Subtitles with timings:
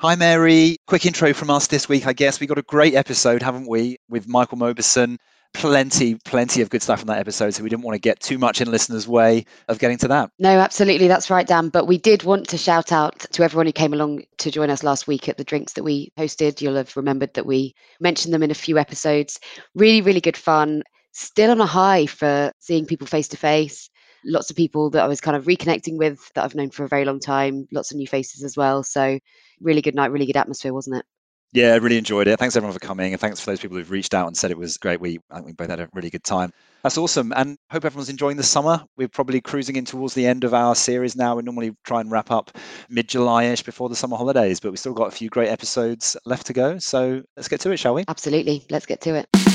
[0.00, 0.78] Hi, Mary.
[0.86, 2.40] Quick intro from us this week, I guess.
[2.40, 5.18] We got a great episode, haven't we, with Michael Mauboussin.
[5.52, 7.50] Plenty, plenty of good stuff in that episode.
[7.52, 10.30] So we didn't want to get too much in listeners' way of getting to that.
[10.38, 11.06] No, absolutely.
[11.06, 11.68] That's right, Dan.
[11.68, 14.82] But we did want to shout out to everyone who came along to join us
[14.82, 16.62] last week at the drinks that we hosted.
[16.62, 19.38] You'll have remembered that we mentioned them in a few episodes.
[19.74, 20.82] Really, really good fun.
[21.12, 23.90] Still on a high for seeing people face to face
[24.24, 26.88] lots of people that I was kind of reconnecting with that I've known for a
[26.88, 28.82] very long time, lots of new faces as well.
[28.82, 29.18] So,
[29.60, 31.04] really good night, really good atmosphere, wasn't it?
[31.52, 32.38] Yeah, I really enjoyed it.
[32.38, 34.58] Thanks everyone for coming, and thanks for those people who've reached out and said it
[34.58, 35.00] was great.
[35.00, 36.52] We I think we both had a really good time.
[36.84, 38.84] That's awesome, and hope everyone's enjoying the summer.
[38.96, 41.34] We're probably cruising in towards the end of our series now.
[41.34, 42.56] We normally try and wrap up
[42.88, 46.52] mid-July-ish before the summer holidays, but we've still got a few great episodes left to
[46.52, 46.78] go.
[46.78, 48.04] So let's get to it, shall we?
[48.06, 49.49] Absolutely, let's get to it.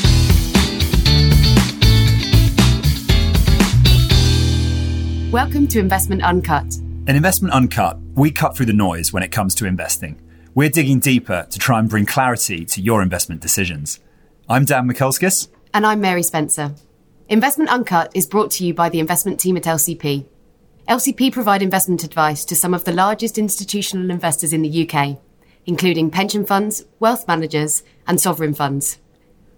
[5.35, 6.75] Welcome to Investment Uncut.
[7.07, 10.17] In Investment Uncut, we cut through the noise when it comes to investing.
[10.53, 13.99] We're digging deeper to try and bring clarity to your investment decisions.
[14.47, 15.49] I'm Dan Mikulskis.
[15.73, 16.73] And I'm Mary Spencer.
[17.27, 20.25] Investment Uncut is brought to you by the investment team at LCP.
[20.87, 25.17] LCP provide investment advice to some of the largest institutional investors in the UK,
[25.65, 28.99] including pension funds, wealth managers, and sovereign funds.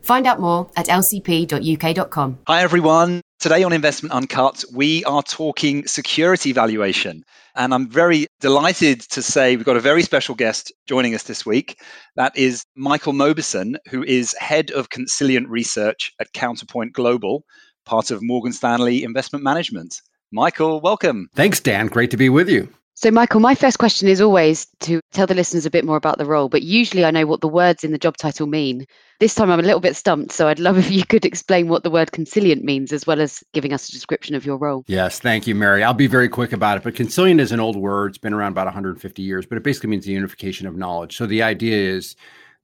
[0.02, 2.40] Find out more at lcp.uk.com.
[2.48, 3.22] Hi, everyone.
[3.40, 7.24] Today on Investment Uncut, we are talking security valuation.
[7.54, 11.46] And I'm very delighted to say we've got a very special guest joining us this
[11.46, 11.80] week.
[12.16, 17.44] That is Michael Mauboussin, who is head of Consilient Research at Counterpoint Global,
[17.86, 20.02] part of Morgan Stanley Investment Management.
[20.32, 21.30] Michael, welcome.
[21.36, 21.88] Thanks, Dan.
[21.88, 22.68] Great to be with you.
[23.00, 26.18] So, Michael, my first question is always to tell the listeners a bit more about
[26.18, 28.88] the role, but usually I know what the words in the job title mean.
[29.20, 31.84] This time I'm a little bit stumped, so I'd love if you could explain what
[31.84, 34.84] the word consilient means as well as giving us a description of your role.
[34.88, 35.84] Yes, thank you, Mary.
[35.84, 38.14] I'll be very quick about it, but consilient is an old word.
[38.14, 41.16] It's been around about 150 years, but it basically means the unification of knowledge.
[41.18, 42.16] So, the idea is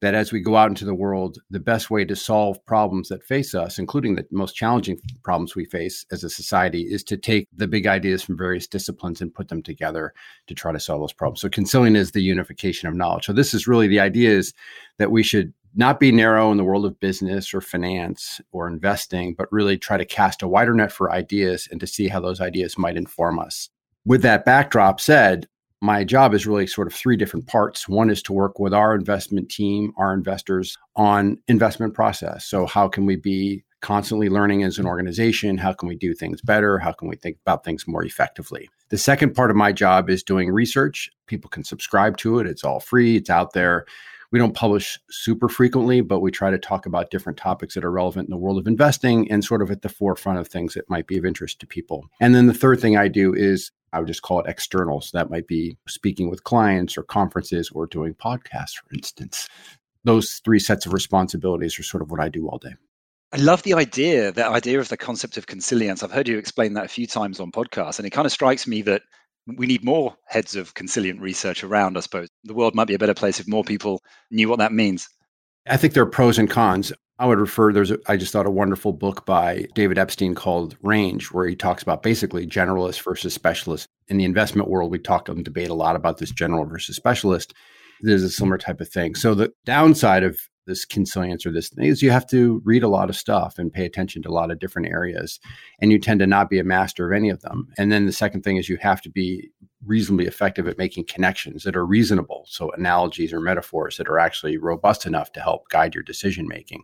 [0.03, 3.23] that as we go out into the world, the best way to solve problems that
[3.23, 7.47] face us, including the most challenging problems we face as a society, is to take
[7.55, 10.13] the big ideas from various disciplines and put them together
[10.47, 11.39] to try to solve those problems.
[11.39, 13.25] So consilient is the unification of knowledge.
[13.25, 14.53] So this is really the idea is
[14.97, 19.33] that we should not be narrow in the world of business or finance or investing,
[19.35, 22.41] but really try to cast a wider net for ideas and to see how those
[22.41, 23.69] ideas might inform us.
[24.05, 25.47] With that backdrop said,
[25.83, 27.89] my job is really sort of three different parts.
[27.89, 32.45] One is to work with our investment team, our investors on investment process.
[32.45, 35.57] So how can we be constantly learning as an organization?
[35.57, 36.79] How can we do things better?
[36.79, 38.69] How can we think about things more effectively?
[38.91, 41.09] The second part of my job is doing research.
[41.27, 42.47] People can subscribe to it.
[42.47, 43.17] It's all free.
[43.17, 43.83] It's out there.
[44.31, 47.91] We don't publish super frequently, but we try to talk about different topics that are
[47.91, 50.89] relevant in the world of investing and sort of at the forefront of things that
[50.89, 52.07] might be of interest to people.
[52.21, 55.01] And then the third thing I do is I would just call it external.
[55.01, 59.47] So that might be speaking with clients or conferences or doing podcasts, for instance.
[60.03, 62.73] Those three sets of responsibilities are sort of what I do all day.
[63.31, 66.03] I love the idea, that idea of the concept of consilience.
[66.03, 68.67] I've heard you explain that a few times on podcasts, and it kind of strikes
[68.67, 69.01] me that
[69.47, 72.27] we need more heads of consilient research around, I suppose.
[72.43, 75.07] The world might be a better place if more people knew what that means.
[75.67, 76.93] I think there are pros and cons.
[77.19, 80.75] I would refer, there's, a, I just thought a wonderful book by David Epstein called
[80.81, 83.87] Range, where he talks about basically generalists versus specialists.
[84.07, 87.53] In the investment world, we talk and debate a lot about this general versus specialist.
[88.01, 89.15] There's a similar type of thing.
[89.15, 92.87] So the downside of this consilience or this thing is you have to read a
[92.87, 95.39] lot of stuff and pay attention to a lot of different areas
[95.81, 98.13] and you tend to not be a master of any of them and then the
[98.13, 99.49] second thing is you have to be
[99.85, 104.57] reasonably effective at making connections that are reasonable so analogies or metaphors that are actually
[104.57, 106.83] robust enough to help guide your decision making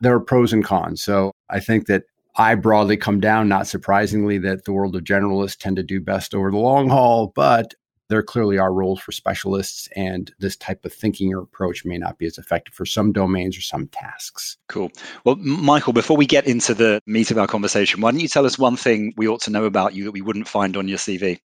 [0.00, 2.04] there are pros and cons so i think that
[2.40, 6.36] I broadly come down, not surprisingly, that the world of generalists tend to do best
[6.36, 7.74] over the long haul, but
[8.08, 12.16] there clearly are roles for specialists, and this type of thinking or approach may not
[12.16, 14.56] be as effective for some domains or some tasks.
[14.68, 14.90] Cool.
[15.24, 18.46] Well, Michael, before we get into the meat of our conversation, why don't you tell
[18.46, 20.98] us one thing we ought to know about you that we wouldn't find on your
[20.98, 21.40] CV?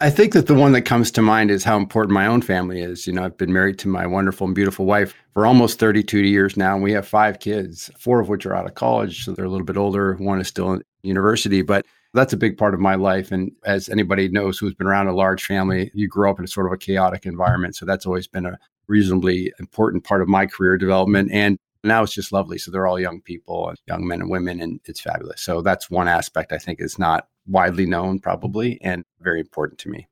[0.00, 2.80] I think that the one that comes to mind is how important my own family
[2.82, 3.04] is.
[3.04, 6.56] You know, I've been married to my wonderful and beautiful wife for almost 32 years
[6.56, 9.24] now, and we have five kids, four of which are out of college.
[9.24, 10.14] So they're a little bit older.
[10.14, 11.84] One is still in university, but
[12.14, 13.32] that's a big part of my life.
[13.32, 16.48] And as anybody knows who's been around a large family, you grow up in a
[16.48, 17.74] sort of a chaotic environment.
[17.74, 18.56] So that's always been a
[18.86, 21.30] reasonably important part of my career development.
[21.32, 22.58] And now it's just lovely.
[22.58, 25.42] So they're all young people, young men and women, and it's fabulous.
[25.42, 29.88] So that's one aspect I think is not widely known, probably, and very important to
[29.88, 30.08] me.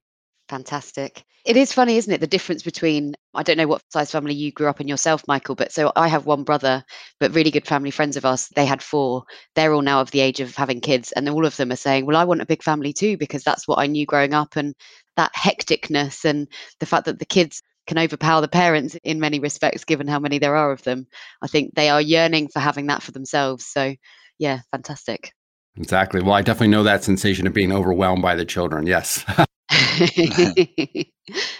[0.48, 1.24] Fantastic.
[1.44, 2.20] It is funny, isn't it?
[2.20, 5.54] The difference between, I don't know what size family you grew up in yourself, Michael,
[5.54, 6.84] but so I have one brother,
[7.20, 9.24] but really good family friends of ours, they had four.
[9.54, 11.12] They're all now of the age of having kids.
[11.12, 13.68] And all of them are saying, well, I want a big family too, because that's
[13.68, 14.56] what I knew growing up.
[14.56, 14.74] And
[15.16, 16.48] that hecticness and
[16.80, 20.38] the fact that the kids can overpower the parents in many respects, given how many
[20.38, 21.06] there are of them.
[21.42, 23.66] I think they are yearning for having that for themselves.
[23.66, 23.94] So,
[24.38, 25.32] yeah, fantastic.
[25.76, 26.22] Exactly.
[26.22, 28.86] Well, I definitely know that sensation of being overwhelmed by the children.
[28.86, 29.24] Yes.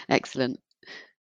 [0.09, 0.59] Excellent.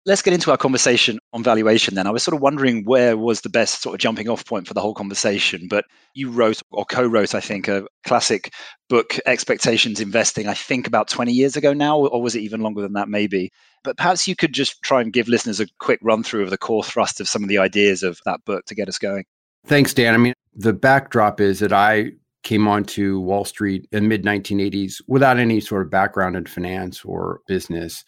[0.05, 2.07] Let's get into our conversation on valuation then.
[2.07, 4.73] I was sort of wondering where was the best sort of jumping off point for
[4.73, 5.83] the whole conversation, but
[6.13, 8.53] you wrote or co wrote, I think, a classic
[8.87, 12.81] book, Expectations Investing, I think about 20 years ago now, or was it even longer
[12.81, 13.51] than that, maybe?
[13.83, 16.57] But perhaps you could just try and give listeners a quick run through of the
[16.57, 19.25] core thrust of some of the ideas of that book to get us going.
[19.65, 20.13] Thanks, Dan.
[20.13, 25.37] I mean, the backdrop is that I came onto Wall Street in mid 1980s without
[25.37, 28.03] any sort of background in finance or business.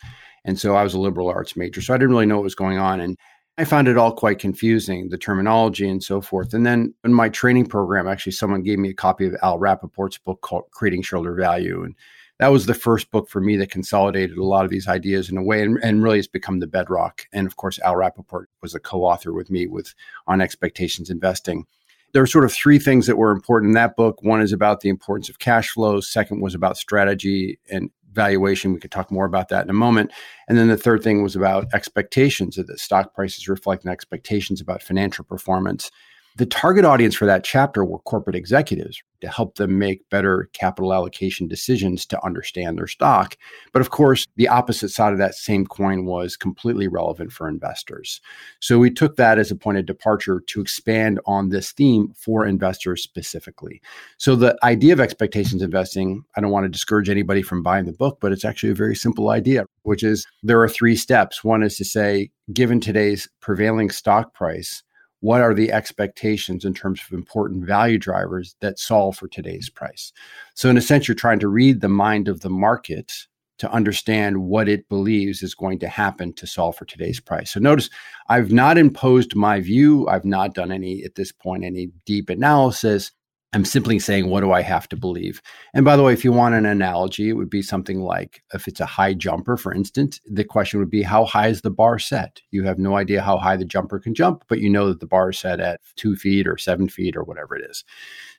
[0.45, 1.81] And so I was a liberal arts major.
[1.81, 2.99] So I didn't really know what was going on.
[2.99, 3.17] And
[3.57, 6.53] I found it all quite confusing, the terminology and so forth.
[6.53, 10.17] And then in my training program, actually, someone gave me a copy of Al Rappaport's
[10.17, 11.83] book called Creating Shareholder Value.
[11.83, 11.95] And
[12.39, 15.37] that was the first book for me that consolidated a lot of these ideas in
[15.37, 17.27] a way and, and really has become the bedrock.
[17.33, 19.93] And of course, Al Rappaport was a co-author with me with
[20.25, 21.65] on expectations investing
[22.13, 24.21] there are sort of three things that were important in that book.
[24.21, 26.11] One is about the importance of cash flows.
[26.11, 28.73] Second was about strategy and valuation.
[28.73, 30.11] We could talk more about that in a moment.
[30.47, 34.83] And then the third thing was about expectations that the stock prices reflecting expectations about
[34.83, 35.91] financial performance.
[36.37, 40.93] The target audience for that chapter were corporate executives to help them make better capital
[40.93, 43.37] allocation decisions to understand their stock.
[43.71, 48.21] But of course, the opposite side of that same coin was completely relevant for investors.
[48.59, 52.45] So we took that as a point of departure to expand on this theme for
[52.45, 53.81] investors specifically.
[54.17, 57.93] So the idea of expectations investing, I don't want to discourage anybody from buying the
[57.93, 61.43] book, but it's actually a very simple idea, which is there are three steps.
[61.43, 64.81] One is to say, given today's prevailing stock price,
[65.21, 70.12] what are the expectations in terms of important value drivers that solve for today's price.
[70.56, 73.13] So, in a sense, you're trying to read the mind of the market
[73.59, 77.51] to understand what it believes is going to happen to solve for today's price.
[77.51, 77.89] So, notice
[78.29, 80.07] I've not imposed my view.
[80.07, 83.12] I've not done any, at this point, any deep analysis.
[83.53, 85.42] I'm simply saying, what do I have to believe?
[85.74, 88.65] And by the way, if you want an analogy, it would be something like if
[88.65, 92.00] it's a high jumper, for instance, the question would be, how high is the bar
[92.00, 92.42] set?
[92.51, 95.06] You have no idea how high the jumper can jump, but you know that the
[95.06, 97.83] bar is set at two feet or seven feet or whatever it is.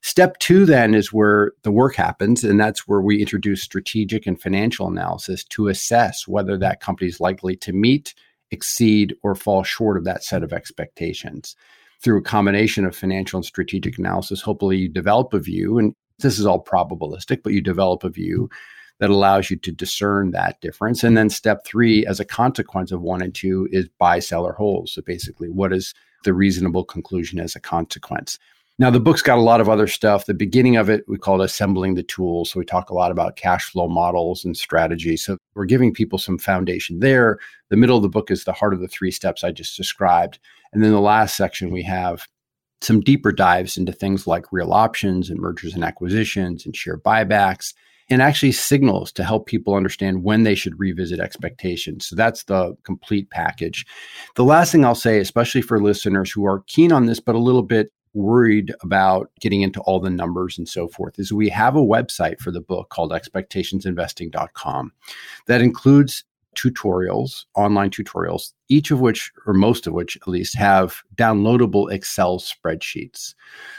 [0.01, 2.43] Step two, then, is where the work happens.
[2.43, 7.21] And that's where we introduce strategic and financial analysis to assess whether that company is
[7.21, 8.15] likely to meet,
[8.51, 11.55] exceed, or fall short of that set of expectations
[12.03, 16.39] through a combination of financial and strategic analysis, hopefully you develop a view, and this
[16.39, 18.51] is all probabilistic, but you develop a view
[18.99, 21.03] that allows you to discern that difference.
[21.03, 24.53] And then step three, as a consequence of one and two, is buy, sell, or
[24.53, 24.89] hold.
[24.89, 25.95] So basically, what is
[26.25, 28.39] the reasonable conclusion as a consequence?
[28.79, 30.27] Now, the book's got a lot of other stuff.
[30.27, 32.51] The beginning of it, we call it assembling the tools.
[32.51, 35.17] So we talk a lot about cash flow models and strategy.
[35.17, 37.39] So we're giving people some foundation there.
[37.69, 40.39] The middle of the book is the heart of the three steps I just described.
[40.73, 42.27] And then the last section, we have
[42.81, 47.75] some deeper dives into things like real options and mergers and acquisitions and share buybacks
[48.11, 52.07] and actually signals to help people understand when they should revisit expectations.
[52.07, 53.87] So that's the complete package.
[54.35, 57.39] The last thing I'll say, especially for listeners who are keen on this, but a
[57.39, 61.77] little bit worried about getting into all the numbers and so forth, is we have
[61.77, 64.93] a website for the book called expectationsinvesting.com
[65.47, 66.25] that includes
[66.57, 72.39] tutorials, online tutorials, each of which, or most of which at least, have downloadable Excel
[72.39, 73.35] spreadsheets.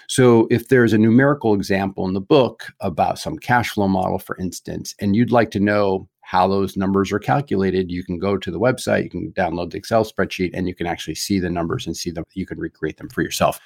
[0.08, 4.38] So if there's a numerical example in the book about some cash flow model, for
[4.38, 8.50] instance, and you'd like to know how those numbers are calculated, you can go to
[8.50, 11.86] the website, you can download the Excel spreadsheet, and you can actually see the numbers
[11.86, 12.24] and see them.
[12.34, 13.60] You can recreate them for yourself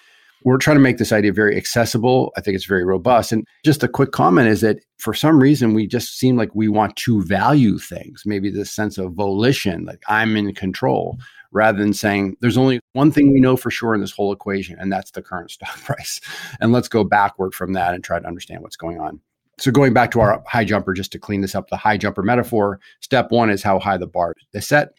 [0.44, 2.32] we're trying to make this idea very accessible.
[2.38, 3.32] I think it's very robust.
[3.32, 6.67] And just a quick comment is that for some reason, we just seem like we
[6.67, 11.17] want to value things, maybe this sense of volition, like I'm in control,
[11.51, 14.77] rather than saying there's only one thing we know for sure in this whole equation,
[14.79, 16.22] and that's the current stock price.
[16.60, 19.20] And let's go backward from that and try to understand what's going on.
[19.60, 22.22] So going back to our high jumper, just to clean this up, the high jumper
[22.22, 24.89] metaphor, step one is how high the bar is set.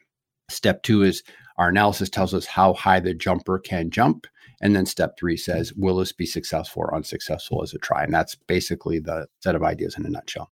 [0.50, 1.22] Step two is
[1.58, 4.26] our analysis tells us how high the jumper can jump.
[4.60, 8.02] And then step three says, will this be successful or unsuccessful as a try?
[8.02, 10.50] And that's basically the set of ideas in a nutshell.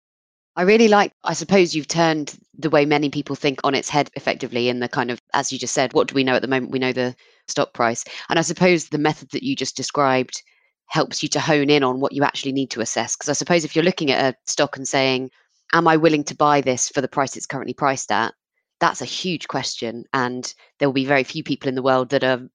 [0.56, 4.10] I really like, I suppose you've turned the way many people think on its head
[4.14, 6.48] effectively in the kind of, as you just said, what do we know at the
[6.48, 6.72] moment?
[6.72, 7.14] We know the
[7.46, 8.04] stock price.
[8.28, 10.42] And I suppose the method that you just described
[10.86, 13.14] helps you to hone in on what you actually need to assess.
[13.16, 15.30] Because I suppose if you're looking at a stock and saying,
[15.72, 18.34] am I willing to buy this for the price it's currently priced at?
[18.80, 20.04] That's a huge question.
[20.12, 22.48] And there will be very few people in the world that are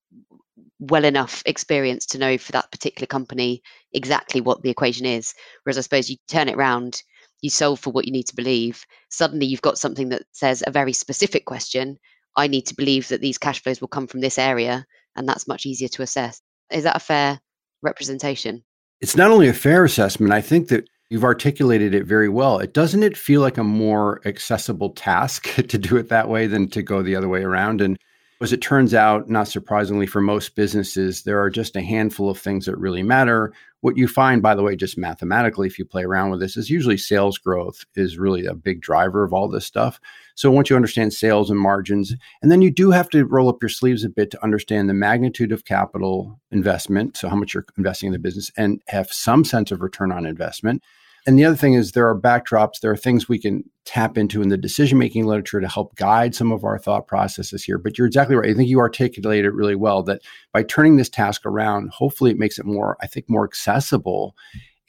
[0.80, 3.62] well enough experience to know for that particular company
[3.94, 5.34] exactly what the equation is.
[5.64, 7.02] Whereas I suppose you turn it around,
[7.42, 8.86] you solve for what you need to believe.
[9.10, 11.98] Suddenly you've got something that says a very specific question
[12.38, 15.48] I need to believe that these cash flows will come from this area, and that's
[15.48, 16.42] much easier to assess.
[16.72, 17.40] Is that a fair
[17.82, 18.64] representation?
[19.02, 22.60] It's not only a fair assessment, I think that you've articulated it very well.
[22.60, 26.70] It doesn't it feel like a more accessible task to do it that way than
[26.70, 27.98] to go the other way around and
[28.42, 32.38] as it turns out, not surprisingly for most businesses, there are just a handful of
[32.38, 33.54] things that really matter.
[33.80, 36.70] What you find, by the way, just mathematically, if you play around with this, is
[36.70, 40.02] usually sales growth is really a big driver of all this stuff.
[40.36, 43.62] So once you understand sales and margins, and then you do have to roll up
[43.62, 47.66] your sleeves a bit to understand the magnitude of capital investment, so how much you're
[47.78, 50.84] investing in the business, and have some sense of return on investment.
[51.26, 54.42] And the other thing is there are backdrops, there are things we can tap into
[54.42, 57.78] in the decision making literature to help guide some of our thought processes here.
[57.78, 58.50] But you're exactly right.
[58.50, 62.40] I think you articulate it really well that by turning this task around, hopefully it
[62.40, 64.36] makes it more, I think, more accessible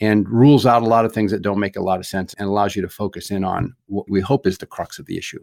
[0.01, 2.49] and rules out a lot of things that don't make a lot of sense and
[2.49, 5.43] allows you to focus in on what we hope is the crux of the issue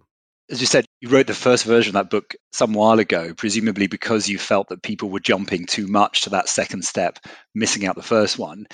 [0.52, 3.88] as you said, you wrote the first version of that book some while ago, presumably
[3.88, 7.18] because you felt that people were jumping too much to that second step,
[7.56, 8.66] missing out the first one.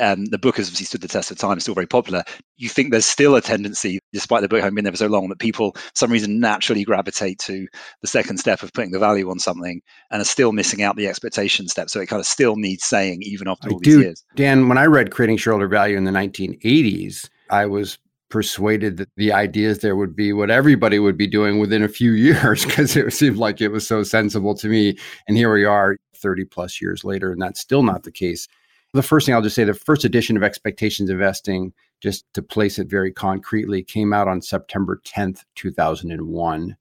[0.00, 2.24] Um, the book has obviously stood the test of time, it's still very popular.
[2.56, 5.28] You think there's still a tendency, despite the book having been there for so long,
[5.28, 7.68] that people, for some reason, naturally gravitate to
[8.00, 11.06] the second step of putting the value on something and are still missing out the
[11.06, 11.88] expectation step.
[11.88, 14.24] So it kind of still needs saying, even after all I these do, years.
[14.34, 17.98] Dan, when I read Creating Shareholder Value in the 1980s, I was
[18.32, 22.12] persuaded that the ideas there would be what everybody would be doing within a few
[22.28, 24.96] years because it seemed like it was so sensible to me.
[25.28, 28.48] And here we are 30 plus years later, and that's still not the case.
[28.94, 32.78] The first thing I'll just say the first edition of Expectations Investing, just to place
[32.78, 36.76] it very concretely, came out on September 10th, 2001.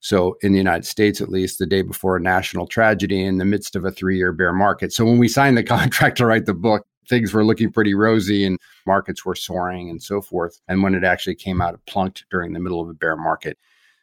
[0.00, 3.44] So, in the United States, at least, the day before a national tragedy in the
[3.44, 4.92] midst of a three year bear market.
[4.92, 8.44] So, when we signed the contract to write the book, things were looking pretty rosy
[8.44, 10.60] and markets were soaring and so forth.
[10.68, 13.58] And when it actually came out, it plunked during the middle of a bear market.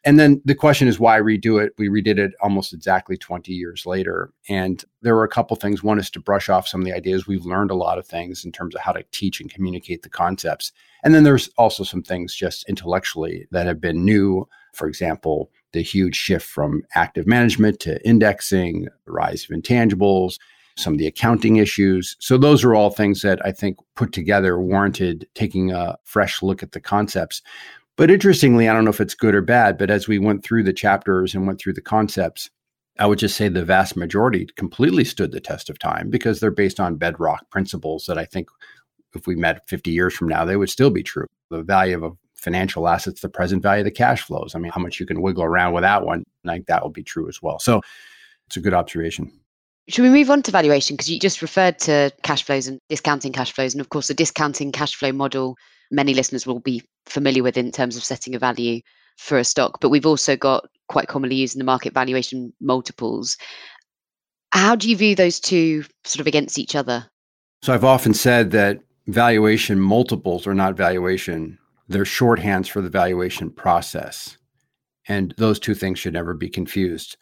[0.06, 1.72] And then the question is why redo it?
[1.78, 4.32] We redid it almost exactly 20 years later.
[4.50, 5.82] And there were a couple things.
[5.82, 7.26] One is to brush off some of the ideas.
[7.26, 10.10] We've learned a lot of things in terms of how to teach and communicate the
[10.10, 10.72] concepts.
[11.04, 14.46] And then there's also some things just intellectually that have been new.
[14.74, 20.36] For example, the huge shift from active management to indexing, the rise of intangibles,
[20.76, 22.16] some of the accounting issues.
[22.18, 26.62] So those are all things that I think put together warranted taking a fresh look
[26.62, 27.42] at the concepts.
[27.96, 30.64] But interestingly, I don't know if it's good or bad, but as we went through
[30.64, 32.50] the chapters and went through the concepts,
[32.98, 36.50] I would just say the vast majority completely stood the test of time because they're
[36.50, 38.48] based on bedrock principles that I think
[39.14, 41.26] if we met 50 years from now, they would still be true.
[41.50, 44.54] The value of a financial assets, the present value of the cash flows.
[44.54, 47.02] I mean, how much you can wiggle around with that one, think that will be
[47.02, 47.58] true as well.
[47.58, 47.80] So
[48.46, 49.32] it's a good observation.
[49.88, 50.96] Should we move on to valuation?
[50.96, 53.74] Because you just referred to cash flows and discounting cash flows.
[53.74, 55.56] And of course, the discounting cash flow model,
[55.90, 58.80] many listeners will be familiar with in terms of setting a value
[59.18, 59.80] for a stock.
[59.80, 63.36] But we've also got quite commonly used in the market valuation multiples.
[64.52, 67.06] How do you view those two sort of against each other?
[67.62, 73.50] So I've often said that valuation multiples are not valuation, they're shorthands for the valuation
[73.50, 74.38] process.
[75.08, 77.16] And those two things should never be confused.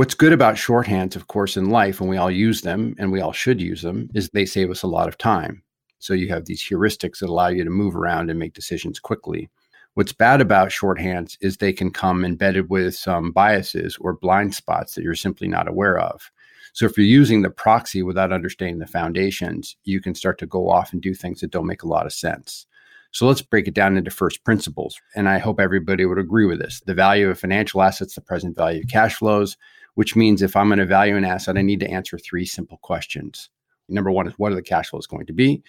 [0.00, 3.20] What's good about shorthands, of course, in life, and we all use them and we
[3.20, 5.62] all should use them, is they save us a lot of time.
[5.98, 9.50] So you have these heuristics that allow you to move around and make decisions quickly.
[9.92, 14.94] What's bad about shorthands is they can come embedded with some biases or blind spots
[14.94, 16.30] that you're simply not aware of.
[16.72, 20.70] So if you're using the proxy without understanding the foundations, you can start to go
[20.70, 22.64] off and do things that don't make a lot of sense.
[23.12, 24.98] So let's break it down into first principles.
[25.16, 26.80] And I hope everybody would agree with this.
[26.86, 29.56] The value of financial assets, the present value of cash flows,
[29.94, 32.78] which means if I'm going to value an asset, I need to answer three simple
[32.78, 33.50] questions.
[33.88, 35.62] Number one is what are the cash flows going to be?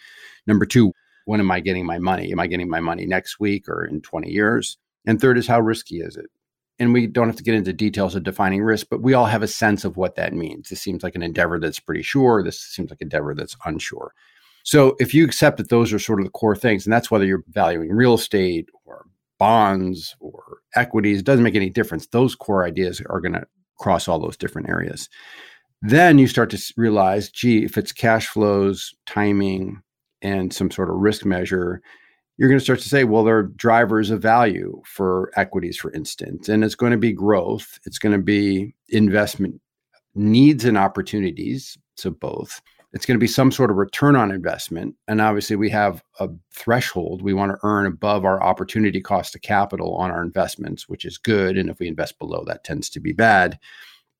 [0.47, 0.91] Number two,
[1.25, 2.31] when am I getting my money?
[2.31, 4.77] Am I getting my money next week or in 20 years?
[5.05, 6.27] And third is how risky is it?
[6.79, 9.43] And we don't have to get into details of defining risk, but we all have
[9.43, 10.69] a sense of what that means.
[10.69, 12.43] This seems like an endeavor that's pretty sure.
[12.43, 14.13] This seems like an endeavor that's unsure.
[14.63, 17.25] So if you accept that those are sort of the core things, and that's whether
[17.25, 19.05] you're valuing real estate or
[19.37, 22.07] bonds or equities, it doesn't make any difference.
[22.07, 23.45] Those core ideas are going to
[23.81, 25.09] across all those different areas.
[25.81, 29.81] Then you start to realize, gee, if it's cash flows, timing,
[30.21, 31.81] and some sort of risk measure,
[32.37, 35.91] you're going to start to say, well, there are drivers of value for equities, for
[35.93, 39.59] instance, and it's going to be growth, it's going to be investment
[40.13, 42.61] needs and opportunities, so both.
[42.93, 44.95] It's going to be some sort of return on investment.
[45.07, 47.21] And obviously, we have a threshold.
[47.21, 51.17] We want to earn above our opportunity cost of capital on our investments, which is
[51.17, 51.57] good.
[51.57, 53.57] And if we invest below, that tends to be bad.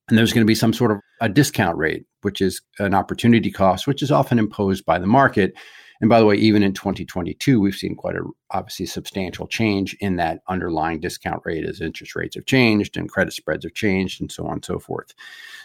[0.08, 3.52] And there's going to be some sort of a discount rate which is an opportunity
[3.52, 5.54] cost, which is often imposed by the market.
[6.00, 10.16] And by the way, even in 2022, we've seen quite a obviously substantial change in
[10.16, 14.32] that underlying discount rate as interest rates have changed and credit spreads have changed and
[14.32, 15.14] so on and so forth.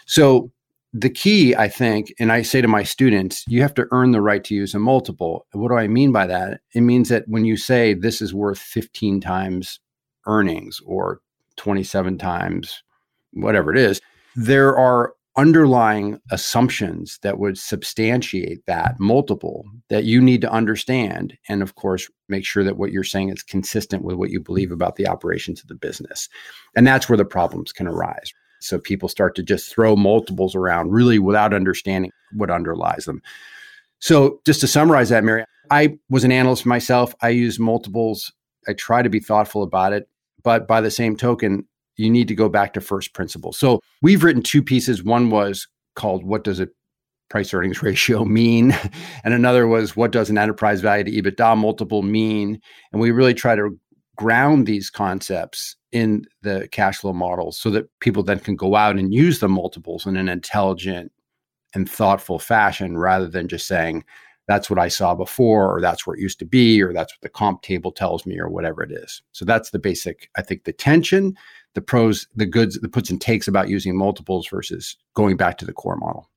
[0.05, 0.51] So
[0.93, 4.21] the key, I think, and I say to my students, you have to earn the
[4.21, 5.45] right to use a multiple.
[5.51, 6.61] What do I mean by that?
[6.73, 9.79] It means that when you say this is worth 15 times
[10.25, 11.19] earnings or
[11.57, 12.83] 27 times
[13.33, 14.01] whatever it is,
[14.35, 21.37] there are underlying assumptions that would substantiate that multiple that you need to understand.
[21.47, 24.71] And of course, make sure that what you're saying is consistent with what you believe
[24.71, 26.27] about the operations of the business.
[26.75, 28.33] And that's where the problems can arise.
[28.59, 33.21] So people start to just throw multiples around really without understanding what underlies them.
[33.99, 37.15] So just to summarize that, Mary, I was an analyst myself.
[37.21, 38.31] I use multiples.
[38.67, 40.07] I try to be thoughtful about it.
[40.43, 43.57] But by the same token, you need to go back to first principles.
[43.57, 45.03] So we've written two pieces.
[45.03, 46.69] One was called What Does a
[47.29, 48.77] Price Earnings Ratio Mean?
[49.23, 52.61] And another was What Does an Enterprise Value to EBITDA Multiple Mean?
[52.91, 53.77] And we really try to
[54.17, 58.97] ground these concepts in the cash flow models so that people then can go out
[58.97, 61.11] and use the multiples in an intelligent
[61.73, 64.03] and thoughtful fashion rather than just saying,
[64.47, 67.21] that's what I saw before, or that's where it used to be, or that's what
[67.21, 69.21] the comp table tells me, or whatever it is.
[69.33, 71.35] So that's the basic, I think, the tension,
[71.73, 75.65] the pros, the goods, the puts and takes about using multiples versus going back to
[75.65, 76.29] the core model.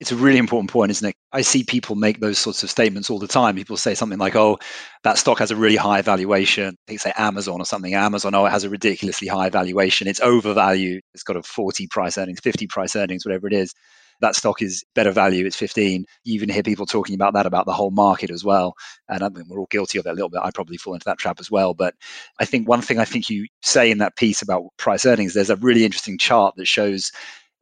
[0.00, 1.16] It's a really important point, isn't it?
[1.32, 3.56] I see people make those sorts of statements all the time.
[3.56, 4.58] People say something like, oh,
[5.02, 6.76] that stock has a really high valuation.
[6.86, 7.94] They say Amazon or something.
[7.94, 10.06] Amazon, oh, it has a ridiculously high valuation.
[10.06, 11.02] It's overvalued.
[11.14, 13.74] It's got a 40 price earnings, 50 price earnings, whatever it is
[14.20, 15.46] that stock is better value.
[15.46, 16.04] It's 15.
[16.24, 18.74] You even hear people talking about that about the whole market as well.
[19.08, 20.40] And I mean, we're all guilty of it a little bit.
[20.42, 21.74] I probably fall into that trap as well.
[21.74, 21.94] But
[22.40, 25.50] I think one thing I think you say in that piece about price earnings, there's
[25.50, 27.12] a really interesting chart that shows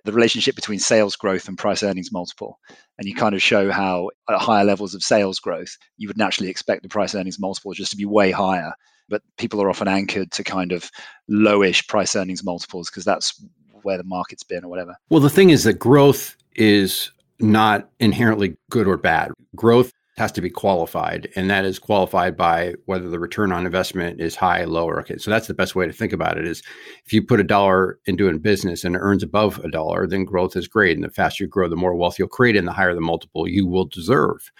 [0.06, 2.58] the relationship between sales growth and price earnings multiple.
[2.98, 6.48] And you kind of show how at higher levels of sales growth, you would naturally
[6.48, 8.72] expect the price earnings multiple just to be way higher.
[9.08, 10.90] But people are often anchored to kind of
[11.30, 13.44] lowish price earnings multiples because that's
[13.82, 14.96] where the market's been or whatever.
[15.10, 19.30] Well, the thing is that growth is not inherently good or bad.
[19.54, 24.18] Growth has to be qualified, and that is qualified by whether the return on investment
[24.18, 25.18] is high, low, or okay.
[25.18, 26.46] So that's the best way to think about it.
[26.46, 26.62] Is
[27.04, 30.24] if you put a dollar into a business and it earns above a dollar, then
[30.24, 32.72] growth is great, and the faster you grow, the more wealth you'll create, and the
[32.72, 34.50] higher the multiple you will deserve.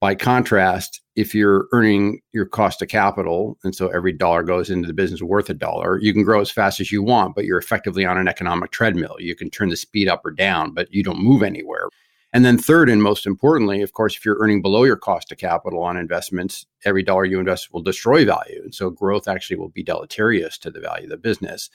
[0.00, 4.86] By contrast, if you're earning your cost of capital, and so every dollar goes into
[4.86, 7.58] the business worth a dollar, you can grow as fast as you want, but you're
[7.58, 9.16] effectively on an economic treadmill.
[9.18, 11.88] You can turn the speed up or down, but you don't move anywhere.
[12.32, 15.38] And then, third, and most importantly, of course, if you're earning below your cost of
[15.38, 18.60] capital on investments, every dollar you invest will destroy value.
[18.62, 21.70] And so, growth actually will be deleterious to the value of the business.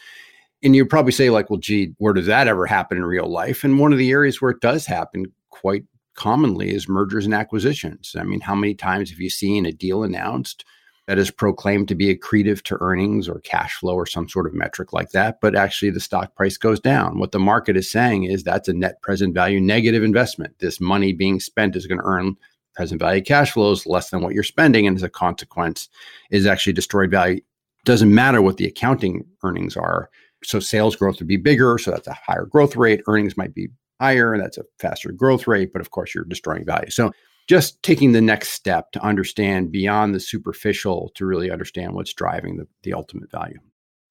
[0.62, 3.64] And you probably say, like, well, gee, where does that ever happen in real life?
[3.64, 5.84] And one of the areas where it does happen quite
[6.16, 8.16] commonly is mergers and acquisitions.
[8.18, 10.64] I mean, how many times have you seen a deal announced
[11.08, 14.54] that is proclaimed to be accretive to earnings or cash flow or some sort of
[14.54, 17.20] metric like that, but actually the stock price goes down?
[17.20, 20.58] What the market is saying is that's a net present value negative investment.
[20.60, 22.36] This money being spent is going to earn
[22.74, 25.90] present value cash flows less than what you're spending, and as a consequence,
[26.32, 27.42] is actually destroyed value.
[27.86, 30.10] Doesn't matter what the accounting earnings are.
[30.44, 33.02] So sales growth would be bigger, so that's a higher growth rate.
[33.08, 36.66] Earnings might be higher, and that's a faster growth rate, but of course, you're destroying
[36.66, 36.90] value.
[36.90, 37.12] So,
[37.48, 42.56] just taking the next step to understand beyond the superficial to really understand what's driving
[42.56, 43.60] the, the ultimate value.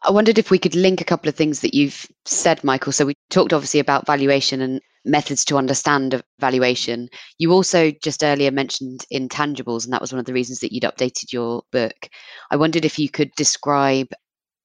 [0.02, 2.92] I wondered if we could link a couple of things that you've said, Michael.
[2.92, 7.08] So, we talked obviously about valuation and methods to understand valuation.
[7.38, 10.84] You also just earlier mentioned intangibles, and that was one of the reasons that you'd
[10.84, 12.08] updated your book.
[12.50, 14.08] I wondered if you could describe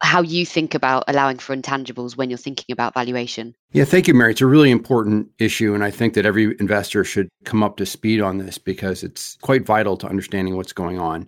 [0.02, 3.56] how you think about allowing for intangibles when you're thinking about valuation.
[3.72, 4.32] Yeah, thank you, Mary.
[4.32, 5.74] It's a really important issue.
[5.74, 9.38] And I think that every investor should come up to speed on this because it's
[9.42, 11.28] quite vital to understanding what's going on.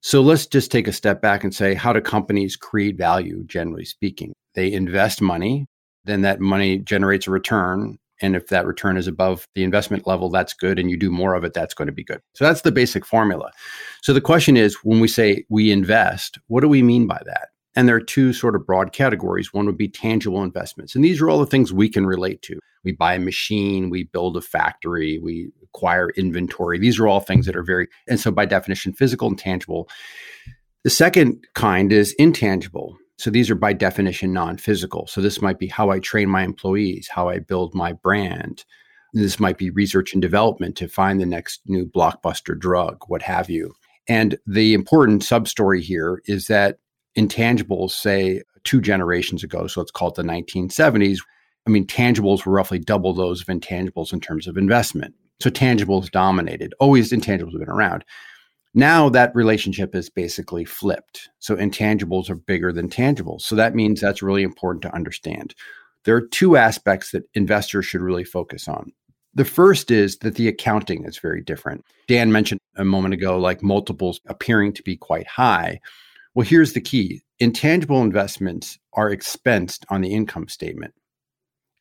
[0.00, 3.84] So let's just take a step back and say how do companies create value, generally
[3.84, 4.32] speaking?
[4.54, 5.66] They invest money,
[6.04, 7.98] then that money generates a return.
[8.22, 10.78] And if that return is above the investment level, that's good.
[10.78, 12.20] And you do more of it, that's going to be good.
[12.34, 13.50] So that's the basic formula.
[14.02, 17.48] So the question is when we say we invest, what do we mean by that?
[17.76, 19.52] And there are two sort of broad categories.
[19.52, 20.94] One would be tangible investments.
[20.94, 22.58] And these are all the things we can relate to.
[22.84, 26.78] We buy a machine, we build a factory, we acquire inventory.
[26.78, 29.88] These are all things that are very, and so by definition, physical and tangible.
[30.84, 32.96] The second kind is intangible.
[33.18, 35.06] So these are by definition non physical.
[35.06, 38.64] So this might be how I train my employees, how I build my brand.
[39.12, 43.50] This might be research and development to find the next new blockbuster drug, what have
[43.50, 43.74] you.
[44.08, 46.78] And the important sub story here is that
[47.16, 51.18] intangibles, say two generations ago, so let's call it the 1970s,
[51.66, 55.14] I mean, tangibles were roughly double those of intangibles in terms of investment.
[55.40, 56.72] So tangibles dominated.
[56.80, 58.04] Always intangibles have been around.
[58.74, 61.28] Now that relationship is basically flipped.
[61.38, 63.40] So intangibles are bigger than tangibles.
[63.42, 65.54] So that means that's really important to understand.
[66.04, 68.92] There are two aspects that investors should really focus on.
[69.34, 71.84] The first is that the accounting is very different.
[72.06, 75.80] Dan mentioned a moment ago, like multiples appearing to be quite high.
[76.36, 80.92] Well, here's the key intangible investments are expensed on the income statement,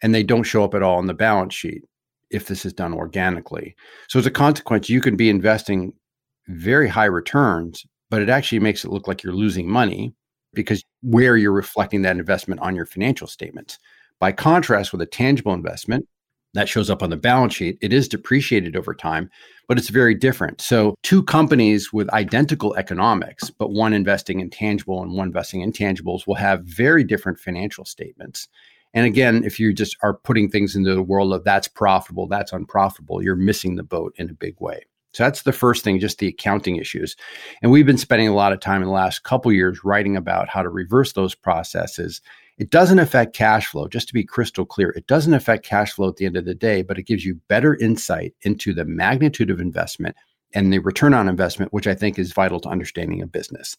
[0.02, 1.84] and they don't show up at all on the balance sheet
[2.32, 3.76] if this is done organically.
[4.08, 5.92] So, as a consequence, you can be investing
[6.48, 10.14] very high returns, but it actually makes it look like you're losing money
[10.54, 13.78] because where you're reflecting that investment on your financial statements.
[14.22, 16.08] By contrast, with a tangible investment,
[16.56, 17.78] that shows up on the balance sheet.
[17.82, 19.30] It is depreciated over time,
[19.68, 20.62] but it's very different.
[20.62, 25.72] So, two companies with identical economics, but one investing in tangible and one investing in
[25.72, 28.48] intangibles, will have very different financial statements.
[28.94, 32.54] And again, if you just are putting things into the world of that's profitable, that's
[32.54, 34.86] unprofitable, you're missing the boat in a big way.
[35.16, 37.16] So that's the first thing, just the accounting issues.
[37.62, 40.50] And we've been spending a lot of time in the last couple years writing about
[40.50, 42.22] how to reverse those processes.
[42.58, 44.92] It doesn't affect cash flow, just to be crystal clear.
[44.92, 47.40] It doesn't affect cash flow at the end of the day, but it gives you
[47.50, 50.16] better insight into the magnitude of investment
[50.54, 53.76] and the return on investment, which I think is vital to understanding a business.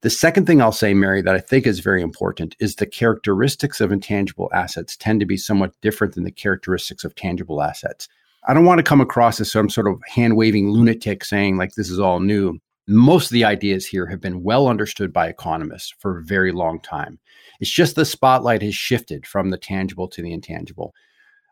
[0.00, 3.80] The second thing I'll say, Mary, that I think is very important is the characteristics
[3.80, 8.08] of intangible assets tend to be somewhat different than the characteristics of tangible assets.
[8.46, 11.74] I don't want to come across as some sort of hand waving lunatic saying, like,
[11.74, 12.58] this is all new.
[12.86, 16.80] Most of the ideas here have been well understood by economists for a very long
[16.80, 17.18] time.
[17.60, 20.92] It's just the spotlight has shifted from the tangible to the intangible.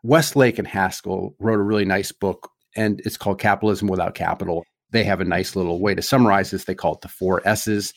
[0.03, 4.63] Westlake and Haskel wrote a really nice book, and it's called Capitalism Without Capital
[4.93, 6.63] they have a nice little way to summarize this.
[6.63, 7.93] They call it the four S's.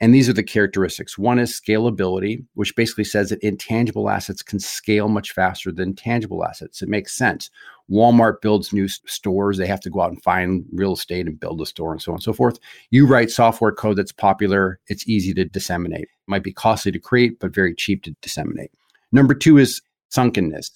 [0.00, 1.16] And these are the characteristics.
[1.16, 6.44] One is scalability, which basically says that intangible assets can scale much faster than tangible
[6.44, 6.82] assets.
[6.82, 7.50] It makes sense.
[7.90, 9.58] Walmart builds new stores.
[9.58, 12.12] They have to go out and find real estate and build a store and so
[12.12, 12.58] on and so forth.
[12.90, 16.02] You write software code that's popular, it's easy to disseminate.
[16.02, 18.72] It might be costly to create, but very cheap to disseminate.
[19.12, 19.80] Number two is
[20.10, 20.70] sunkenness.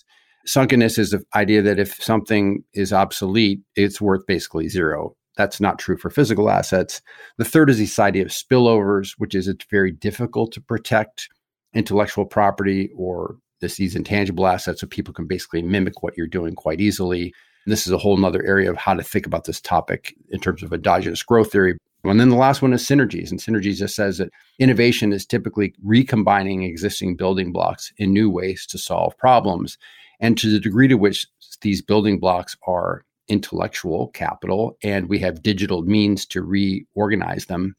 [0.47, 5.15] Sunkenness is the idea that if something is obsolete, it's worth basically zero.
[5.37, 7.01] That's not true for physical assets.
[7.39, 11.29] The third is this idea of spillovers, which is it's very difficult to protect
[11.75, 16.55] intellectual property or this, these intangible assets so people can basically mimic what you're doing
[16.55, 17.33] quite easily.
[17.65, 20.41] And this is a whole other area of how to think about this topic in
[20.41, 21.79] terms of endogenous growth theory.
[22.05, 23.31] And then the last one is synergies.
[23.31, 28.67] And synergies just says that innovation is typically recombining existing building blocks in new ways
[28.67, 29.79] to solve problems.
[30.21, 31.27] And to the degree to which
[31.63, 37.75] these building blocks are intellectual capital and we have digital means to reorganize them,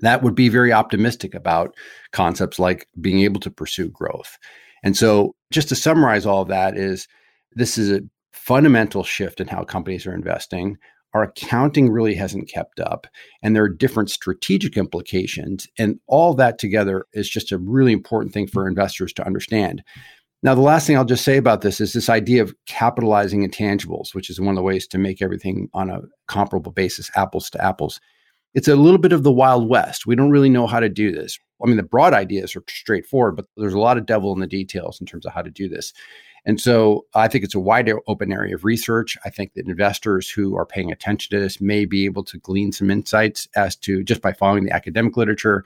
[0.00, 1.74] that would be very optimistic about
[2.12, 4.38] concepts like being able to pursue growth.
[4.82, 7.08] And so, just to summarize all of that, is
[7.52, 10.76] this is a fundamental shift in how companies are investing.
[11.12, 13.06] Our accounting really hasn't kept up,
[13.42, 15.66] and there are different strategic implications.
[15.78, 19.82] And all that together is just a really important thing for investors to understand.
[20.42, 24.14] Now, the last thing I'll just say about this is this idea of capitalizing intangibles,
[24.14, 27.62] which is one of the ways to make everything on a comparable basis, apples to
[27.62, 28.00] apples.
[28.54, 30.06] It's a little bit of the Wild West.
[30.06, 31.38] We don't really know how to do this.
[31.62, 34.46] I mean, the broad ideas are straightforward, but there's a lot of devil in the
[34.46, 35.92] details in terms of how to do this.
[36.46, 39.18] And so I think it's a wide open area of research.
[39.26, 42.72] I think that investors who are paying attention to this may be able to glean
[42.72, 45.64] some insights as to just by following the academic literature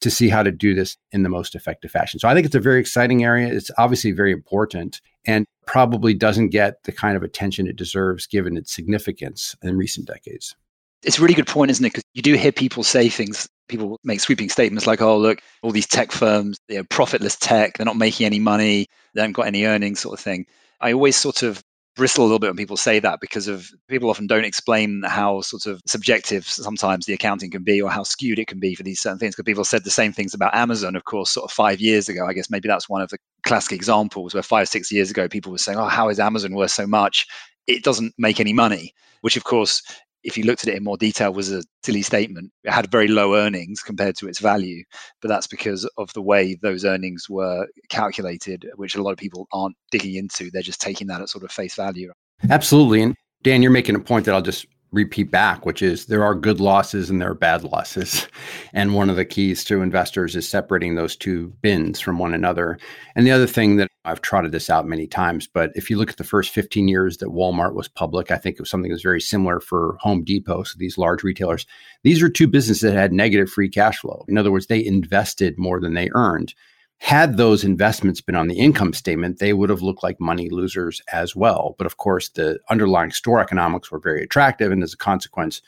[0.00, 2.18] to see how to do this in the most effective fashion.
[2.18, 3.48] So I think it's a very exciting area.
[3.48, 8.56] It's obviously very important and probably doesn't get the kind of attention it deserves given
[8.56, 10.56] its significance in recent decades.
[11.02, 11.90] It's a really good point, isn't it?
[11.90, 15.70] Because you do hear people say things, people make sweeping statements like, oh, look, all
[15.70, 19.64] these tech firms, they're profitless tech, they're not making any money, they haven't got any
[19.64, 20.46] earnings, sort of thing.
[20.80, 21.62] I always sort of
[21.96, 25.40] bristle a little bit when people say that because of people often don't explain how
[25.40, 28.82] sort of subjective sometimes the accounting can be or how skewed it can be for
[28.82, 29.34] these certain things.
[29.34, 32.26] Because people said the same things about Amazon, of course, sort of five years ago.
[32.26, 35.52] I guess maybe that's one of the classic examples where five, six years ago people
[35.52, 37.26] were saying, oh, how is Amazon worth so much?
[37.66, 39.82] It doesn't make any money, which of course
[40.22, 42.52] if you looked at it in more detail, was a silly statement.
[42.64, 44.84] It had very low earnings compared to its value,
[45.20, 49.48] but that's because of the way those earnings were calculated, which a lot of people
[49.52, 50.50] aren't digging into.
[50.50, 52.12] They're just taking that at sort of face value.
[52.48, 53.02] Absolutely.
[53.02, 56.34] And Dan, you're making a point that I'll just repeat back, which is there are
[56.34, 58.26] good losses and there are bad losses.
[58.72, 62.78] And one of the keys to investors is separating those two bins from one another.
[63.16, 66.10] And the other thing that I've trotted this out many times, but if you look
[66.10, 69.02] at the first 15 years that Walmart was public, I think it was something that's
[69.02, 70.62] very similar for Home Depot.
[70.62, 71.66] So these large retailers,
[72.04, 74.24] these are two businesses that had negative free cash flow.
[74.28, 76.54] In other words, they invested more than they earned.
[77.00, 81.00] Had those investments been on the income statement, they would have looked like money losers
[81.12, 81.74] as well.
[81.78, 84.70] But of course, the underlying store economics were very attractive.
[84.70, 85.62] And as a consequence,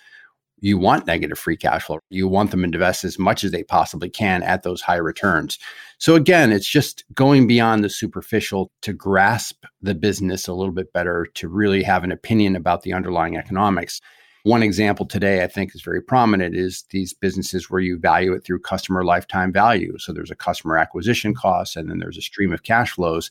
[0.61, 1.99] you want negative free cash flow.
[2.11, 5.59] You want them to invest as much as they possibly can at those high returns.
[5.99, 10.93] So again, it's just going beyond the superficial to grasp the business a little bit
[10.93, 14.01] better, to really have an opinion about the underlying economics.
[14.45, 18.45] One example today I think is very prominent is these businesses where you value it
[18.45, 19.97] through customer lifetime value.
[19.99, 23.31] So there's a customer acquisition cost and then there's a stream of cash flows.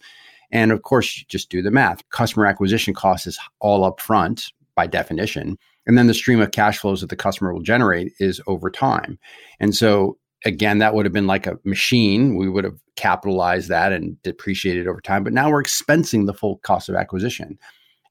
[0.52, 2.08] And of course, you just do the math.
[2.12, 5.58] Customer acquisition cost is all up front by definition.
[5.86, 9.20] And then the stream of cash flows that the customer will generate is over time.
[9.60, 12.38] And so again, that would have been like a machine.
[12.38, 15.26] We would have capitalized that and depreciated over time.
[15.26, 17.58] But now we're expensing the full cost of acquisition.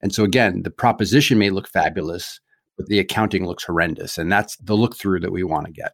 [0.03, 2.41] And so again, the proposition may look fabulous,
[2.87, 4.19] the accounting looks horrendous.
[4.19, 5.93] And that's the look through that we want to get.